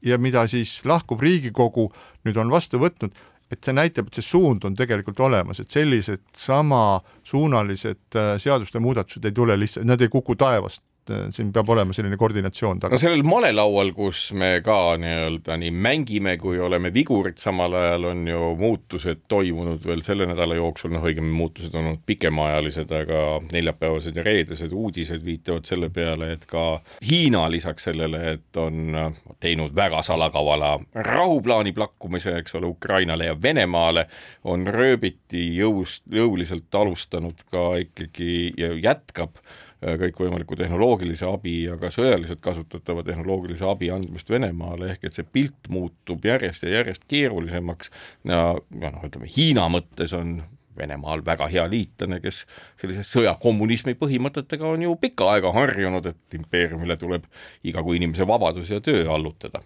[0.04, 1.88] ja mida siis lahkuv Riigikogu
[2.26, 3.14] nüüd on vastu võtnud,
[3.50, 9.24] et see näitab, et see suund on tegelikult olemas, et sellised samasuunalised äh, seaduste muudatused
[9.24, 12.94] ei tule lihtsalt, nad ei kuku taevast et äh, siin peab olema selline koordinatsioon taga.
[12.94, 18.24] No sellel malelaual, kus me ka nii-öelda nii mängime kui oleme vigurid, samal ajal on
[18.28, 24.18] ju muutused toimunud veel selle nädala jooksul, noh õigemini muutused on olnud pikemaajalised, aga neljapäevased
[24.18, 26.66] ja reedesed uudised viitavad selle peale, et ka
[27.08, 28.96] Hiina lisaks sellele, et on
[29.40, 30.74] teinud väga salakavala
[31.08, 34.08] rahuplaani plakkumise, eks ole, Ukrainale ja Venemaale,
[34.48, 41.92] on rööbiti jõust, jõuliselt alustanud ka ikkagi ja jätkab äh, kõikvõimaliku tehnoloogilise abi ja ka
[41.94, 47.92] sõjaliselt kasutatava tehnoloogilise abi andmist Venemaale, ehk et see pilt muutub järjest ja järjest keerulisemaks
[48.26, 50.40] ja, ja noh, ütleme Hiina mõttes on
[50.78, 52.44] Venemaal väga hea liitlane, kes
[52.78, 57.26] sellise sõjakommunismi põhimõtetega on ju pikka aega harjunud, et impeeriumile tuleb
[57.66, 59.62] igagu inimese vabadus ja töö allutada.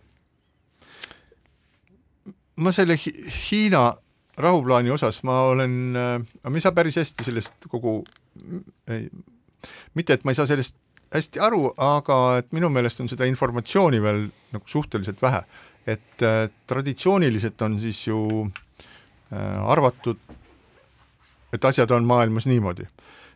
[2.57, 3.95] ma selle Hiina
[4.39, 8.03] rahuplaani osas ma olen, äh, ma ei saa päris hästi sellest kogu,
[8.89, 9.09] ei,
[9.95, 10.77] mitte et ma ei saa sellest
[11.13, 15.43] hästi aru, aga et minu meelest on seda informatsiooni veel nagu suhteliselt vähe.
[15.87, 20.17] et äh, traditsiooniliselt on siis ju äh, arvatud,
[21.53, 22.87] et asjad on maailmas niimoodi,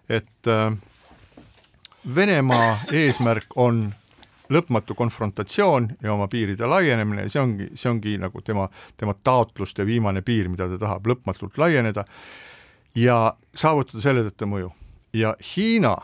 [0.08, 0.76] et äh,
[2.14, 3.88] Venemaa eesmärk on
[4.50, 9.86] lõpmatu konfrontatsioon ja oma piiride laienemine ja see ongi, see ongi nagu tema, tema taotluste
[9.86, 12.04] viimane piir, mida ta tahab lõpmatult laieneda
[12.94, 14.70] ja saavutada selle tõttu mõju.
[15.12, 15.96] ja Hiina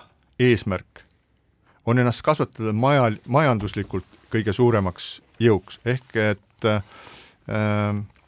[0.50, 1.04] eesmärk
[1.86, 6.82] on ennast kasvatada maja, majanduslikult kõige suuremaks jõuks, ehk et äh,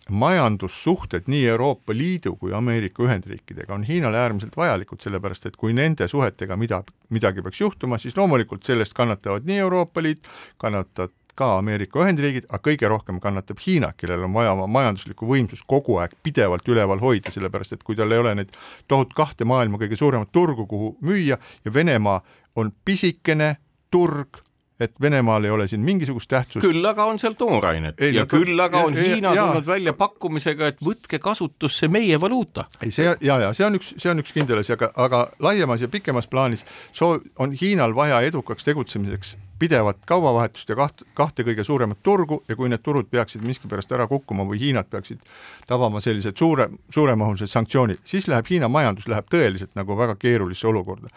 [0.09, 6.09] majandussuhted nii Euroopa Liidu kui Ameerika Ühendriikidega on Hiinale äärmiselt vajalikud, sellepärast et kui nende
[6.09, 6.83] suhetega mida,
[7.15, 10.27] midagi peaks juhtuma, siis loomulikult sellest kannatavad nii Euroopa Liit,
[10.61, 15.67] kannatavad ka Ameerika Ühendriigid, aga kõige rohkem kannatab Hiina, kellel on vaja oma majanduslikku võimsust
[15.71, 18.55] kogu aeg pidevalt üleval hoida, sellepärast et kui tal ei ole neid
[18.89, 22.21] tohutu kahte maailma kõige suuremat turgu, kuhu müüa ja Venemaa
[22.57, 23.57] on pisikene
[23.91, 24.41] turg,
[24.81, 26.67] et Venemaal ei ole siin mingisugust tähtsust.
[26.67, 29.95] küll aga on seal toorainet ei, ja küll aga on ja, Hiina ja, tulnud välja
[29.99, 32.67] pakkumisega, et võtke kasutusse meie valuuta.
[32.83, 35.87] ei, see ja, ja see on üks, see on üks kindel asi, aga, aga laiemas
[35.87, 41.65] ja pikemas plaanis soov on Hiinal vaja edukaks tegutsemiseks pidevat kaubavahetust ja kaht, kahte kõige
[41.65, 45.23] suuremat turgu ja kui need turud peaksid miskipärast ära kukkuma või Hiinat peaksid
[45.69, 51.13] tabama sellised suure, suuremahulised sanktsioonid, siis läheb Hiina majandus läheb tõeliselt nagu väga keerulisse olukorda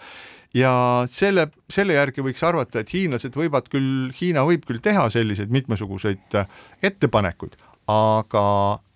[0.54, 0.72] ja
[1.12, 6.38] selle, selle järgi võiks arvata, et hiinlased võivad küll, Hiina võib küll teha selliseid mitmesuguseid
[6.84, 7.58] ettepanekuid,
[7.92, 8.46] aga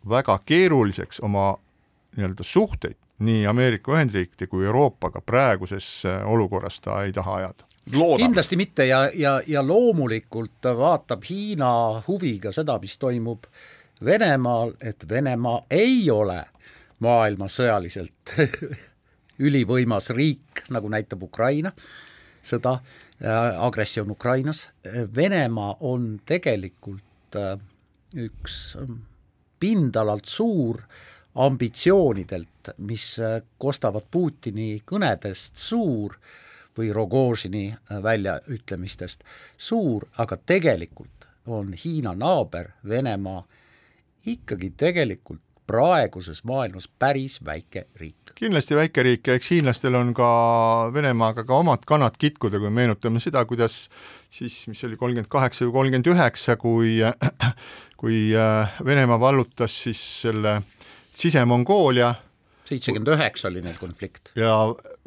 [0.09, 1.53] väga keeruliseks oma
[2.17, 7.70] nii-öelda suhteid nii Ameerika Ühendriikide kui Euroopaga praeguses olukorras ta ei taha ajada.
[7.93, 8.23] Loodame.
[8.25, 11.71] kindlasti mitte ja, ja, ja loomulikult vaatab Hiina
[12.07, 13.45] huviga seda, mis toimub
[14.05, 16.39] Venemaal, et Venemaa ei ole
[16.99, 18.35] maailma sõjaliselt
[19.45, 21.71] ülivõimas riik, nagu näitab Ukraina
[22.41, 22.79] sõda,
[23.21, 24.69] äh, agressioon Ukrainas,
[25.15, 27.57] Venemaa on tegelikult äh,
[28.17, 29.03] üks ähm,
[29.59, 30.81] pindalalt suur
[31.35, 36.17] ambitsioonidelt, mis äh, kostavad Putini kõnedest suur
[36.78, 39.24] või Rogožini väljaütlemistest
[39.57, 43.43] suur, aga tegelikult on Hiina naaber Venemaa
[44.26, 48.34] ikkagi tegelikult praeguses maailmas päris väike riik.
[48.36, 50.28] kindlasti väike riik ja eks hiinlastel on ka
[50.93, 53.86] Venemaaga ka omad kanad kitkuda, kui meenutame seda, kuidas
[54.30, 56.97] siis, mis oli kolmkümmend kaheksa või kolmkümmend üheksa, kui
[58.01, 60.61] kui äh, Venemaa vallutas siis selle
[61.15, 62.15] Sise-Mongoolia
[62.72, 64.32] seitsekümmend üheksa oli neil konflikt.
[64.36, 64.53] ja,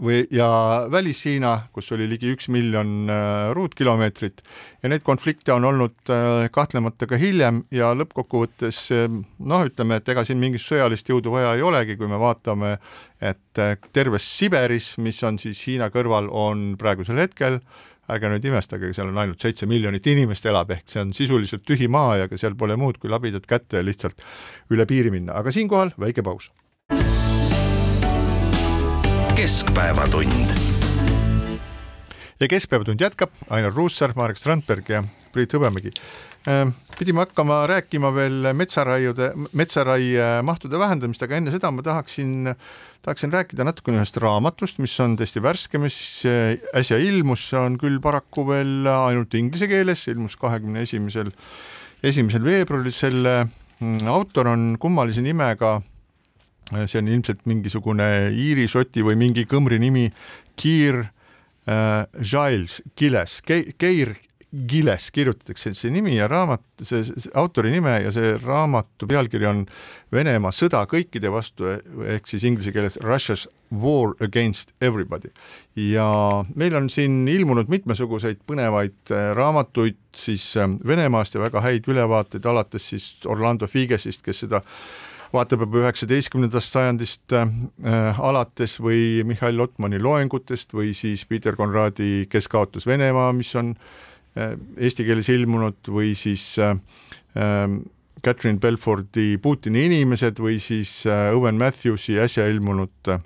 [0.02, 0.48] või, ja
[0.90, 4.42] Välis-Hiina, kus oli ligi üks miljon äh, ruutkilomeetrit.
[4.82, 10.12] Ja neid konflikte on olnud äh, kahtlemata ka hiljem ja lõppkokkuvõttes äh, noh, ütleme, et
[10.12, 12.76] ega siin mingit sõjalist jõudu vaja ei olegi, kui me vaatame,
[13.24, 13.64] et
[13.94, 17.60] terves Siberis, mis on siis Hiina kõrval, on praegusel hetkel
[18.12, 21.88] ärge nüüd imestage, seal on ainult seitse miljonit inimest elab, ehk see on sisuliselt tühi
[21.88, 24.20] maa ja ega seal pole muud kui labidad kätte ja lihtsalt
[24.74, 26.50] üle piiri minna, aga siinkohal väike paus
[29.44, 30.50] keskpäevatund.
[32.40, 35.92] ja Keskpäevatund jätkab, Ainar Ruussaar, Marek Strandberg ja Priit Hõbemägi.
[36.48, 42.54] Ehm, pidime hakkama rääkima veel metsaraiude, metsaraie mahtude vähendamist, aga enne seda ma tahaksin,
[43.04, 45.98] tahaksin rääkida natukene ühest raamatust, mis on tõesti värske, mis
[46.72, 51.34] äsja ilmus, see on küll paraku veel ainult inglise keeles, ilmus kahekümne esimesel,
[52.00, 55.82] esimesel veebruaril, selle mm, autor on kummalise nimega
[56.72, 60.08] see on ilmselt mingisugune iiri, šoti või mingi kõmri nimi,
[60.56, 64.14] Kiir äh, Giles, Giles, Keir
[64.68, 69.64] Giles kirjutatakse see nimi ja raamat, see, see autori nime ja see raamatu pealkiri on
[70.14, 71.72] Venemaa sõda kõikide vastu
[72.14, 75.32] ehk siis inglise keeles Russia's War Against Everybody.
[75.74, 76.06] ja
[76.54, 82.46] meil on siin ilmunud mitmesuguseid põnevaid äh, raamatuid siis äh, Venemaast ja väga häid ülevaateid,
[82.46, 84.62] alates siis Orlando Figesist, kes seda
[85.34, 92.48] vaatab juba üheksateistkümnendast sajandist äh, alates või Mihhail Lotmani loengutest või siis Peter Konradi Kes
[92.50, 96.78] kaotas Venemaa, mis on äh, eesti keeles ilmunud või siis äh,
[97.34, 97.66] äh,
[98.24, 103.20] Catherine Belfordi Putini inimesed või siis äh, Owen Matthewsi äsja ilmunud äh,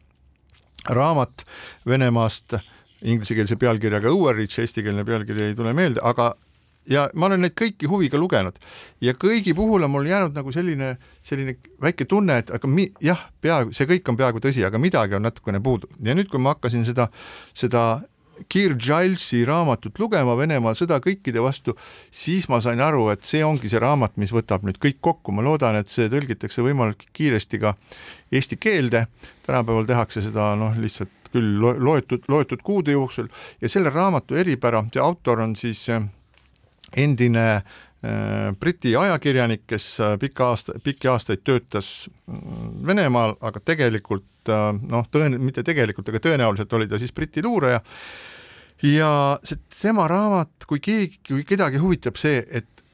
[0.88, 1.44] raamat
[1.86, 2.58] Venemaast
[3.04, 6.32] inglisekeelse pealkirjaga Õuerich, eestikeelne pealkiri ei tule meelde, aga
[6.90, 8.58] ja ma olen neid kõiki huviga lugenud.
[9.04, 13.28] Ja kõigi puhul on mul jäänud nagu selline, selline väike tunne, et aga mi, jah,
[13.44, 15.90] peaaegu, see kõik on peaaegu tõsi, aga midagi on natukene puudu.
[16.04, 17.10] Ja nüüd, kui ma hakkasin seda,
[17.56, 17.88] seda
[18.48, 21.74] Kir Gilesi raamatut lugema Venemaa sõda kõikide vastu,
[22.14, 25.42] siis ma sain aru, et see ongi see raamat, mis võtab nüüd kõik kokku, ma
[25.42, 27.74] loodan, et see tõlgitakse võimalikult kiiresti ka
[28.30, 29.08] eesti keelde,
[29.46, 33.26] tänapäeval tehakse seda noh, lihtsalt küll loetud, loetud kuude jooksul.
[33.60, 36.06] Ja selle raamatu eripära, see autor on siis äh,
[36.96, 44.24] endine äh, Briti ajakirjanik, kes äh, pikka aasta, pikki aastaid töötas mm, Venemaal, aga tegelikult
[44.48, 47.82] noh, tõen-, mitte tegelikult, aga tõenäoliselt oli ta siis Briti luuraja
[48.82, 49.12] ja
[49.42, 52.84] see tema raamat, kui keegi, kui kedagi huvitab see, et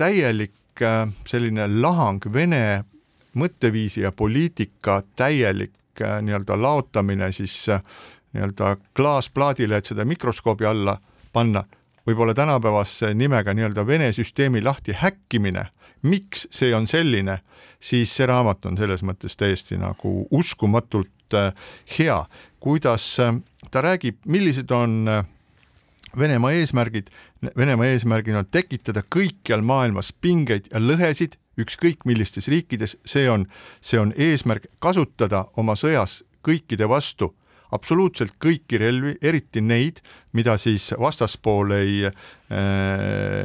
[0.00, 2.84] täielik äh, selline lahang Vene
[3.38, 7.82] mõtteviisi ja poliitika täielik äh, nii-öelda laotamine siis äh,
[8.34, 10.98] nii-öelda klaasplaadile, et seda mikroskoobi alla
[11.32, 11.64] panna,
[12.06, 15.66] võib-olla tänapäevase nimega nii-öelda Vene süsteemi lahti häkkimine,
[16.02, 17.40] miks see on selline,
[17.80, 21.10] siis see raamat on selles mõttes täiesti nagu uskumatult
[21.98, 22.24] hea,
[22.60, 23.04] kuidas
[23.70, 25.26] ta räägib, millised on äh,
[26.18, 27.06] Venemaa eesmärgid,
[27.56, 33.46] Venemaa eesmärgid on tekitada kõikjal maailmas pingeid ja lõhesid, ükskõik millistes riikides, see on,
[33.80, 37.34] see on eesmärk kasutada oma sõjas kõikide vastu
[37.72, 40.00] absoluutselt kõiki relvi, eriti neid,
[40.32, 42.14] mida siis vastaspool ei äh,,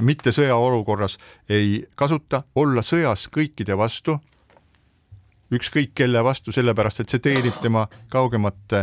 [0.02, 1.20] mitte sõjaolukorras
[1.50, 4.18] ei kasuta, olla sõjas kõikide vastu,
[5.54, 8.80] ükskõik kelle vastu, sellepärast et see teenib tema kaugemat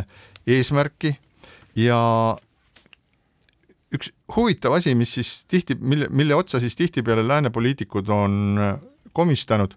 [0.47, 1.17] eesmärki.
[1.77, 1.99] Ja
[3.93, 8.75] üks huvitav asi, mis siis tihti, mille, mille otsa siis tihtipeale lääne poliitikud on äh,
[9.13, 9.75] komistanud,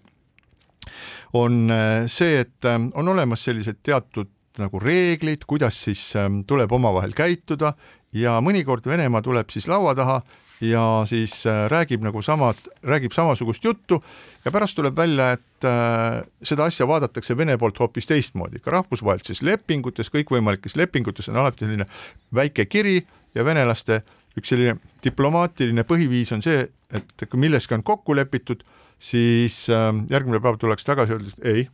[1.36, 4.32] on äh, see, et äh, on olemas sellised teatud
[4.62, 6.12] nagu reeglid, kuidas siis
[6.46, 7.74] tuleb omavahel käituda
[8.16, 10.20] ja mõnikord Venemaa tuleb siis laua taha
[10.60, 14.00] ja siis äh, räägib nagu samad, räägib samasugust juttu
[14.44, 19.42] ja pärast tuleb välja, et äh, seda asja vaadatakse Vene poolt hoopis teistmoodi, ka rahvusvahelistes
[19.42, 21.86] lepingutes, kõikvõimalikes lepingutes on alati selline
[22.34, 23.02] väike kiri
[23.34, 24.02] ja venelaste
[24.36, 28.64] üks selline diplomaatiline põhiviis on see, et kui milleski on kokku lepitud,
[28.98, 31.68] siis äh, järgmine päev tullakse tagasi ja öeldakse ei,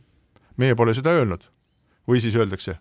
[0.57, 1.52] meie pole seda öelnud.
[2.07, 2.77] Või siis öeldakse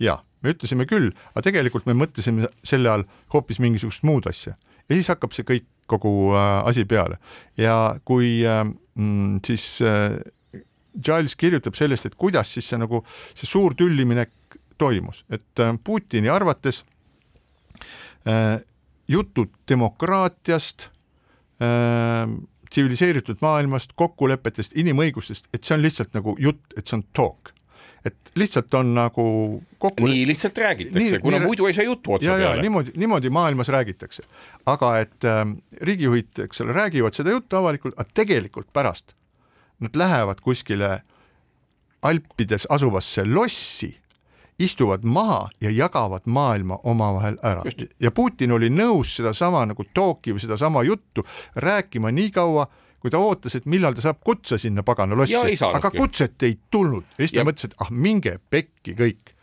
[0.00, 4.56] jaa, me ütlesime küll, aga tegelikult me mõtlesime selle all hoopis mingisugust muud asja.
[4.88, 7.18] Ja siis hakkab see kõik, kogu äh, asi peale.
[7.58, 10.16] Ja kui äh, mm, siis äh,
[10.94, 13.02] Giles kirjutab sellest, et kuidas siis see nagu
[13.34, 14.32] see suur tülliminek
[14.80, 16.84] toimus, et äh, Putini arvates
[18.26, 18.62] äh,
[19.10, 20.88] jutud demokraatiast
[21.60, 22.30] äh,,
[22.70, 27.50] tsiviliseeritud maailmast, kokkulepetest, inimõigustest, et see on lihtsalt nagu jutt, et see on talk
[28.04, 29.24] et lihtsalt on nagu
[29.78, 30.06] kokku.
[30.06, 32.62] nii lihtsalt räägitakse, kuna nii, muidu ei saa juttu otsa peale.
[32.62, 34.24] niimoodi, niimoodi maailmas räägitakse,
[34.66, 35.44] aga et äh,
[35.82, 39.14] riigijuhid, eks ole, räägivad seda juttu avalikult, aga tegelikult pärast
[39.80, 41.00] nad lähevad kuskile
[42.02, 44.00] Alpides asuvasse lossi,
[44.58, 47.92] istuvad maha ja jagavad maailma omavahel ära Just.
[48.00, 51.24] ja Putin oli nõus sedasama nagu talk'i või sedasama juttu
[51.56, 52.66] rääkima nii kaua
[53.00, 55.36] kui ta ootas, et millal ta saab kutse sinna pagana lossi,
[55.66, 57.06] aga kutset ei tulnud.
[57.16, 59.34] Ja siis ta mõtles, et ah, minge pekki kõik.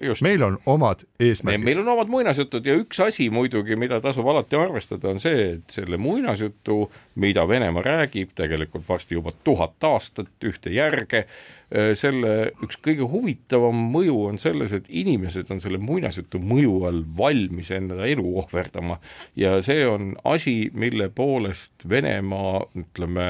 [0.00, 0.22] Just.
[0.22, 1.64] meil on omad eesmärgid.
[1.64, 5.74] meil on omad muinasjutud ja üks asi muidugi, mida tasub alati arvestada, on see, et
[5.74, 6.84] selle muinasjutu,
[7.18, 11.26] mida Venemaa räägib tegelikult varsti juba tuhat aastat ühte järge
[11.68, 17.68] selle üks kõige huvitavam mõju on selles, et inimesed on selle muinasjutu mõju all valmis
[17.76, 18.96] enda elu ohverdama
[19.36, 23.28] ja see on asi, mille poolest Venemaa, ütleme,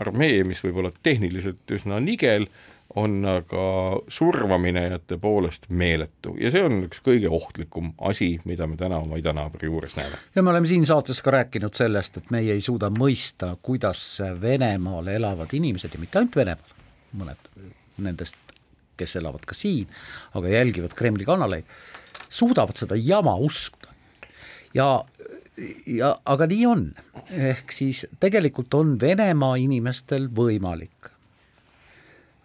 [0.00, 2.48] armee, mis võib olla tehniliselt üsna nigel,
[2.94, 3.64] on aga
[4.08, 9.66] surmaminejate poolest meeletu ja see on üks kõige ohtlikum asi, mida me täna oma idanaabri
[9.70, 10.20] juures näeme.
[10.34, 14.04] ja me oleme siin saates ka rääkinud sellest, et meie ei suuda mõista, kuidas
[14.40, 16.76] Venemaal elavad inimesed ja mitte ainult Venemaal,
[17.18, 17.50] mõned
[18.04, 18.38] nendest,
[18.98, 19.90] kes elavad ka siin,
[20.38, 21.66] aga jälgivad Kremli kanaleid,
[22.30, 23.90] suudavad seda jama uskuda.
[24.74, 25.04] ja,
[25.86, 26.86] ja aga nii on,
[27.30, 31.13] ehk siis tegelikult on Venemaa inimestel võimalik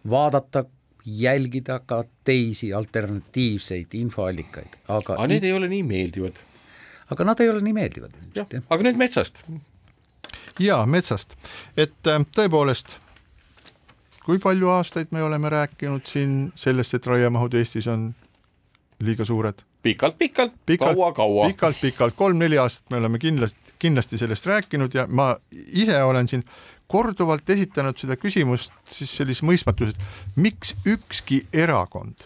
[0.09, 0.65] vaadata
[1.05, 6.39] jälgida ka teisi alternatiivseid infoallikaid, aga aga need ei ole nii meeldivad.
[7.09, 8.63] aga nad ei ole nii meeldivad ilmselt jah.
[8.69, 9.43] aga nüüd metsast.
[10.59, 11.35] ja metsast,
[11.77, 12.97] et äh, tõepoolest,
[14.25, 18.13] kui palju aastaid me oleme rääkinud siin sellest, et raiemahud Eestis on
[18.99, 19.65] liiga suured?
[19.83, 21.47] pikalt-pikalt, kaua-kaua.
[21.47, 26.43] pikalt-pikalt, kolm-neli aastat me oleme kindlasti, kindlasti sellest rääkinud ja ma ise olen siin
[26.89, 29.97] korduvalt esitanud seda küsimust siis sellises mõistmatuses,
[30.35, 32.25] miks ükski erakond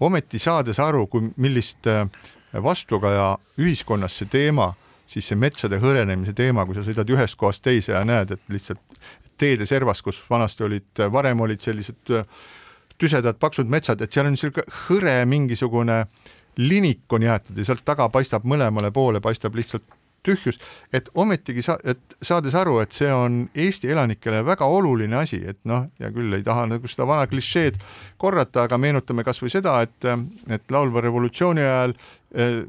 [0.00, 2.06] ometi saades aru, kui millist äh,
[2.62, 4.72] vastukaja ühiskonnas see teema,
[5.10, 8.80] siis see metsade hõrenemise teema, kui sa sõidad ühest kohast teise ja näed, et lihtsalt
[9.40, 12.26] teede servas, kus vanasti olid, varem olid sellised äh,
[13.00, 16.02] tüsedad paksud metsad, et seal on niisugune hõre mingisugune
[16.60, 19.86] linik on jäetud ja sealt taga paistab mõlemale poole, paistab lihtsalt
[20.26, 20.60] tühjus,
[20.92, 25.58] et ometigi sa, et saades aru, et see on Eesti elanikele väga oluline asi, et
[25.68, 27.80] noh, hea küll, ei taha nagu seda vana klišeed
[28.20, 30.10] korrata, aga meenutame kasvõi seda, et,
[30.50, 31.96] et laulva revolutsiooni ajal
[32.34, 32.60] eh,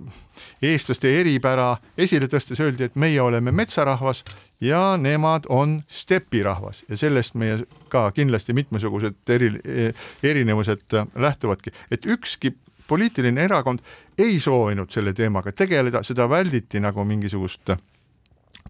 [0.72, 4.24] eestlaste eripära esile tõstes öeldi, et meie oleme metsarahvas
[4.62, 6.84] ja nemad on stepirahvas.
[6.89, 9.54] Ja sellest meie ka kindlasti mitmesugused eri,
[10.24, 12.56] erinevused lähtuvadki, et ükski
[12.92, 13.80] poliitiline erakond
[14.20, 17.72] ei soovinud selle teemaga tegeleda, seda välditi nagu mingisugust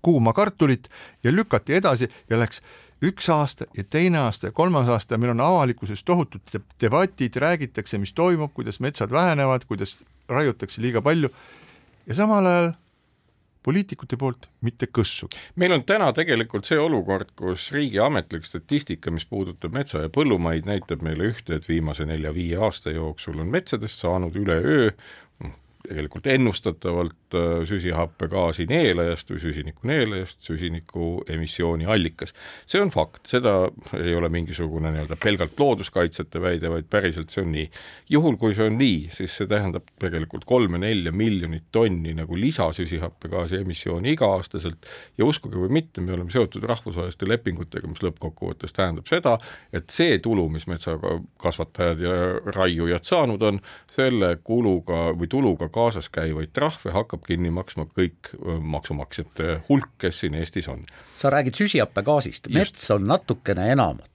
[0.02, 0.90] kuuma kartulit
[1.24, 2.62] ja lükati edasi ja läks
[3.02, 7.98] üks aasta ja teine aasta ja kolmas aasta ja meil on avalikkuses tohutud debatid, räägitakse,
[7.98, 9.98] mis toimub, kuidas metsad vähenevad, kuidas
[10.30, 11.30] raiutakse liiga palju.
[12.08, 12.72] Ja samal ajal
[13.64, 15.40] poliitikute poolt mitte kõssugi.
[15.56, 20.66] meil on täna tegelikult see olukord, kus riigi ametlik statistika, mis puudutab metsa ja põllumaid,
[20.66, 24.92] näitab meile ühte, et viimase nelja-viie aasta jooksul on metsadest saanud üleöö
[25.88, 32.34] tegelikult ennustatavalt äh, süsihappegaasi neelajast või süsiniku neelajast süsiniku emissiooni allikas.
[32.70, 33.56] see on fakt, seda
[33.98, 37.70] ei ole mingisugune nii-öelda pelgalt looduskaitsjate väide, vaid päriselt see on nii.
[38.10, 44.14] juhul, kui see on nii, siis see tähendab tegelikult kolme-nelja miljonit tonni nagu lisasüsihappegaasi emissiooni
[44.16, 49.38] iga-aastaselt ja uskuge või mitte, me oleme seotud rahvusvaheliste lepingutega, mis lõppkokkuvõttes tähendab seda,
[49.74, 52.16] et see tulu, mis metsakasvatajad ja
[52.56, 53.62] raiujad saanud on,
[53.92, 60.38] selle kuluga või tuluga kaasas käivaid trahve hakkab kinni maksma kõik maksumaksjate hulk, kes siin
[60.38, 60.86] Eestis on.
[61.18, 64.11] sa räägid süsihappegaasist, mets on natukene enamat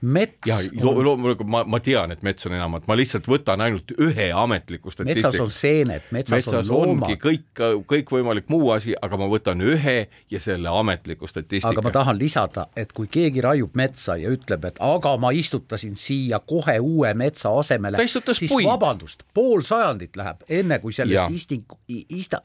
[0.00, 4.28] mets ja loomulikult ma, ma tean, et mets on enamat, ma lihtsalt võtan ainult ühe
[4.34, 5.28] ametliku statistika.
[5.28, 7.14] metsas on seened, metsas, metsas on loomad.
[7.22, 9.96] kõik, kõikvõimalik muu asi, aga ma võtan ühe
[10.30, 11.72] ja selle ametliku statistika.
[11.74, 15.96] aga ma tahan lisada, et kui keegi raiub metsa ja ütleb, et aga ma istutasin
[15.98, 18.68] siia kohe uue metsa asemele, siis puid.
[18.68, 22.42] vabandust, pool sajandit läheb, enne kui sellest istiku, ista,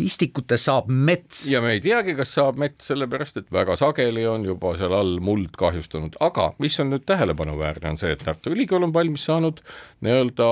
[0.00, 1.44] istikutest saab mets.
[1.50, 5.18] ja me ei teagi, kas saab mets, sellepärast et väga sageli on juba seal all
[5.24, 9.62] muld kahjustanud, aga mis on nüüd tähelepanuväärne, on see, et Tartu Ülikool on valmis saanud
[10.04, 10.48] nii-öelda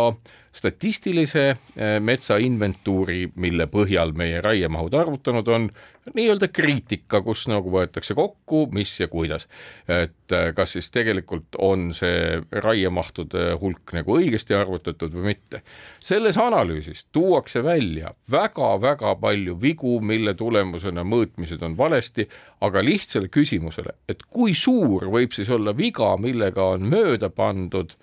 [0.53, 5.69] statistilise eh, metsainventuuri, mille põhjal meie raiemahud arvutanud on,
[6.13, 9.49] nii-öelda kriitika, kus nagu võetakse kokku, mis ja kuidas.
[9.89, 15.63] et eh, kas siis tegelikult on see raiemahtude hulk nagu õigesti arvutatud või mitte.
[15.99, 22.29] selles analüüsis tuuakse välja väga-väga palju vigu, mille tulemusena mõõtmised on valesti,
[22.61, 27.97] aga lihtsale küsimusele, et kui suur võib siis olla viga, millega on mööda pandud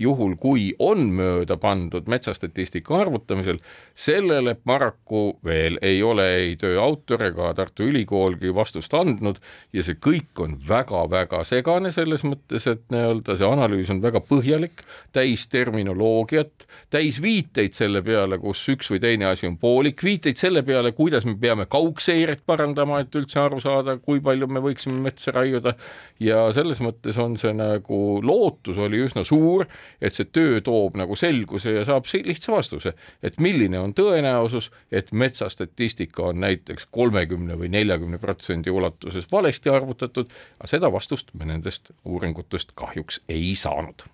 [0.00, 3.58] juhul, kui on mööda pandud metsastatistika arvutamisel,
[3.92, 9.40] sellele paraku veel ei ole ei töö autor ega Tartu Ülikoolgi vastust andnud
[9.76, 14.80] ja see kõik on väga-väga segane selles mõttes, et nii-öelda see analüüs on väga põhjalik,
[15.12, 20.64] täis terminoloogiat, täis viiteid selle peale, kus üks või teine asi on poolik, viiteid selle
[20.66, 25.34] peale, kuidas me peame kaugseiret parandama, et üldse aru saada, kui palju me võiksime metsa
[25.36, 25.76] raiuda.
[26.22, 29.66] Ja selles mõttes on see nagu lootus oli üsna suur,
[30.00, 35.12] et see töö toob nagu selguse ja saab lihtsa vastuse, et milline on tõenäosus, et
[35.12, 41.92] metsastatistika on näiteks kolmekümne või neljakümne protsendi ulatuses valesti arvutatud, aga seda vastust me nendest
[42.04, 44.06] uuringutest kahjuks ei saanud.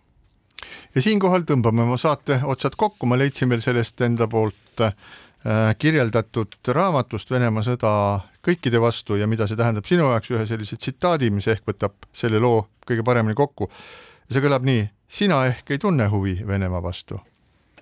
[0.95, 4.95] Ja siinkohal tõmbame oma saate otsad kokku, ma leidsin veel sellest enda poolt äh,
[5.79, 7.93] kirjeldatud raamatust Venemaa sõda
[8.47, 12.41] kõikide vastu ja mida see tähendab sinu jaoks, ühe sellise tsitaadi, mis ehk võtab selle
[12.43, 13.71] loo kõige paremini kokku.
[14.31, 17.21] see kõlab nii, sina ehk ei tunne huvi Venemaa vastu,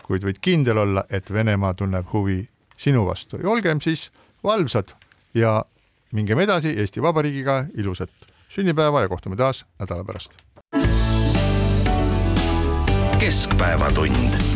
[0.06, 2.42] kuid võid kindel olla, et Venemaa tunneb huvi
[2.76, 4.08] sinu vastu ja olgem siis
[4.44, 4.94] valvsad
[5.34, 5.64] ja
[6.12, 8.10] mingem edasi Eesti Vabariigiga, ilusat
[8.48, 10.34] sünnipäeva ja kohtume taas nädala pärast.
[13.20, 14.49] keskpäevatund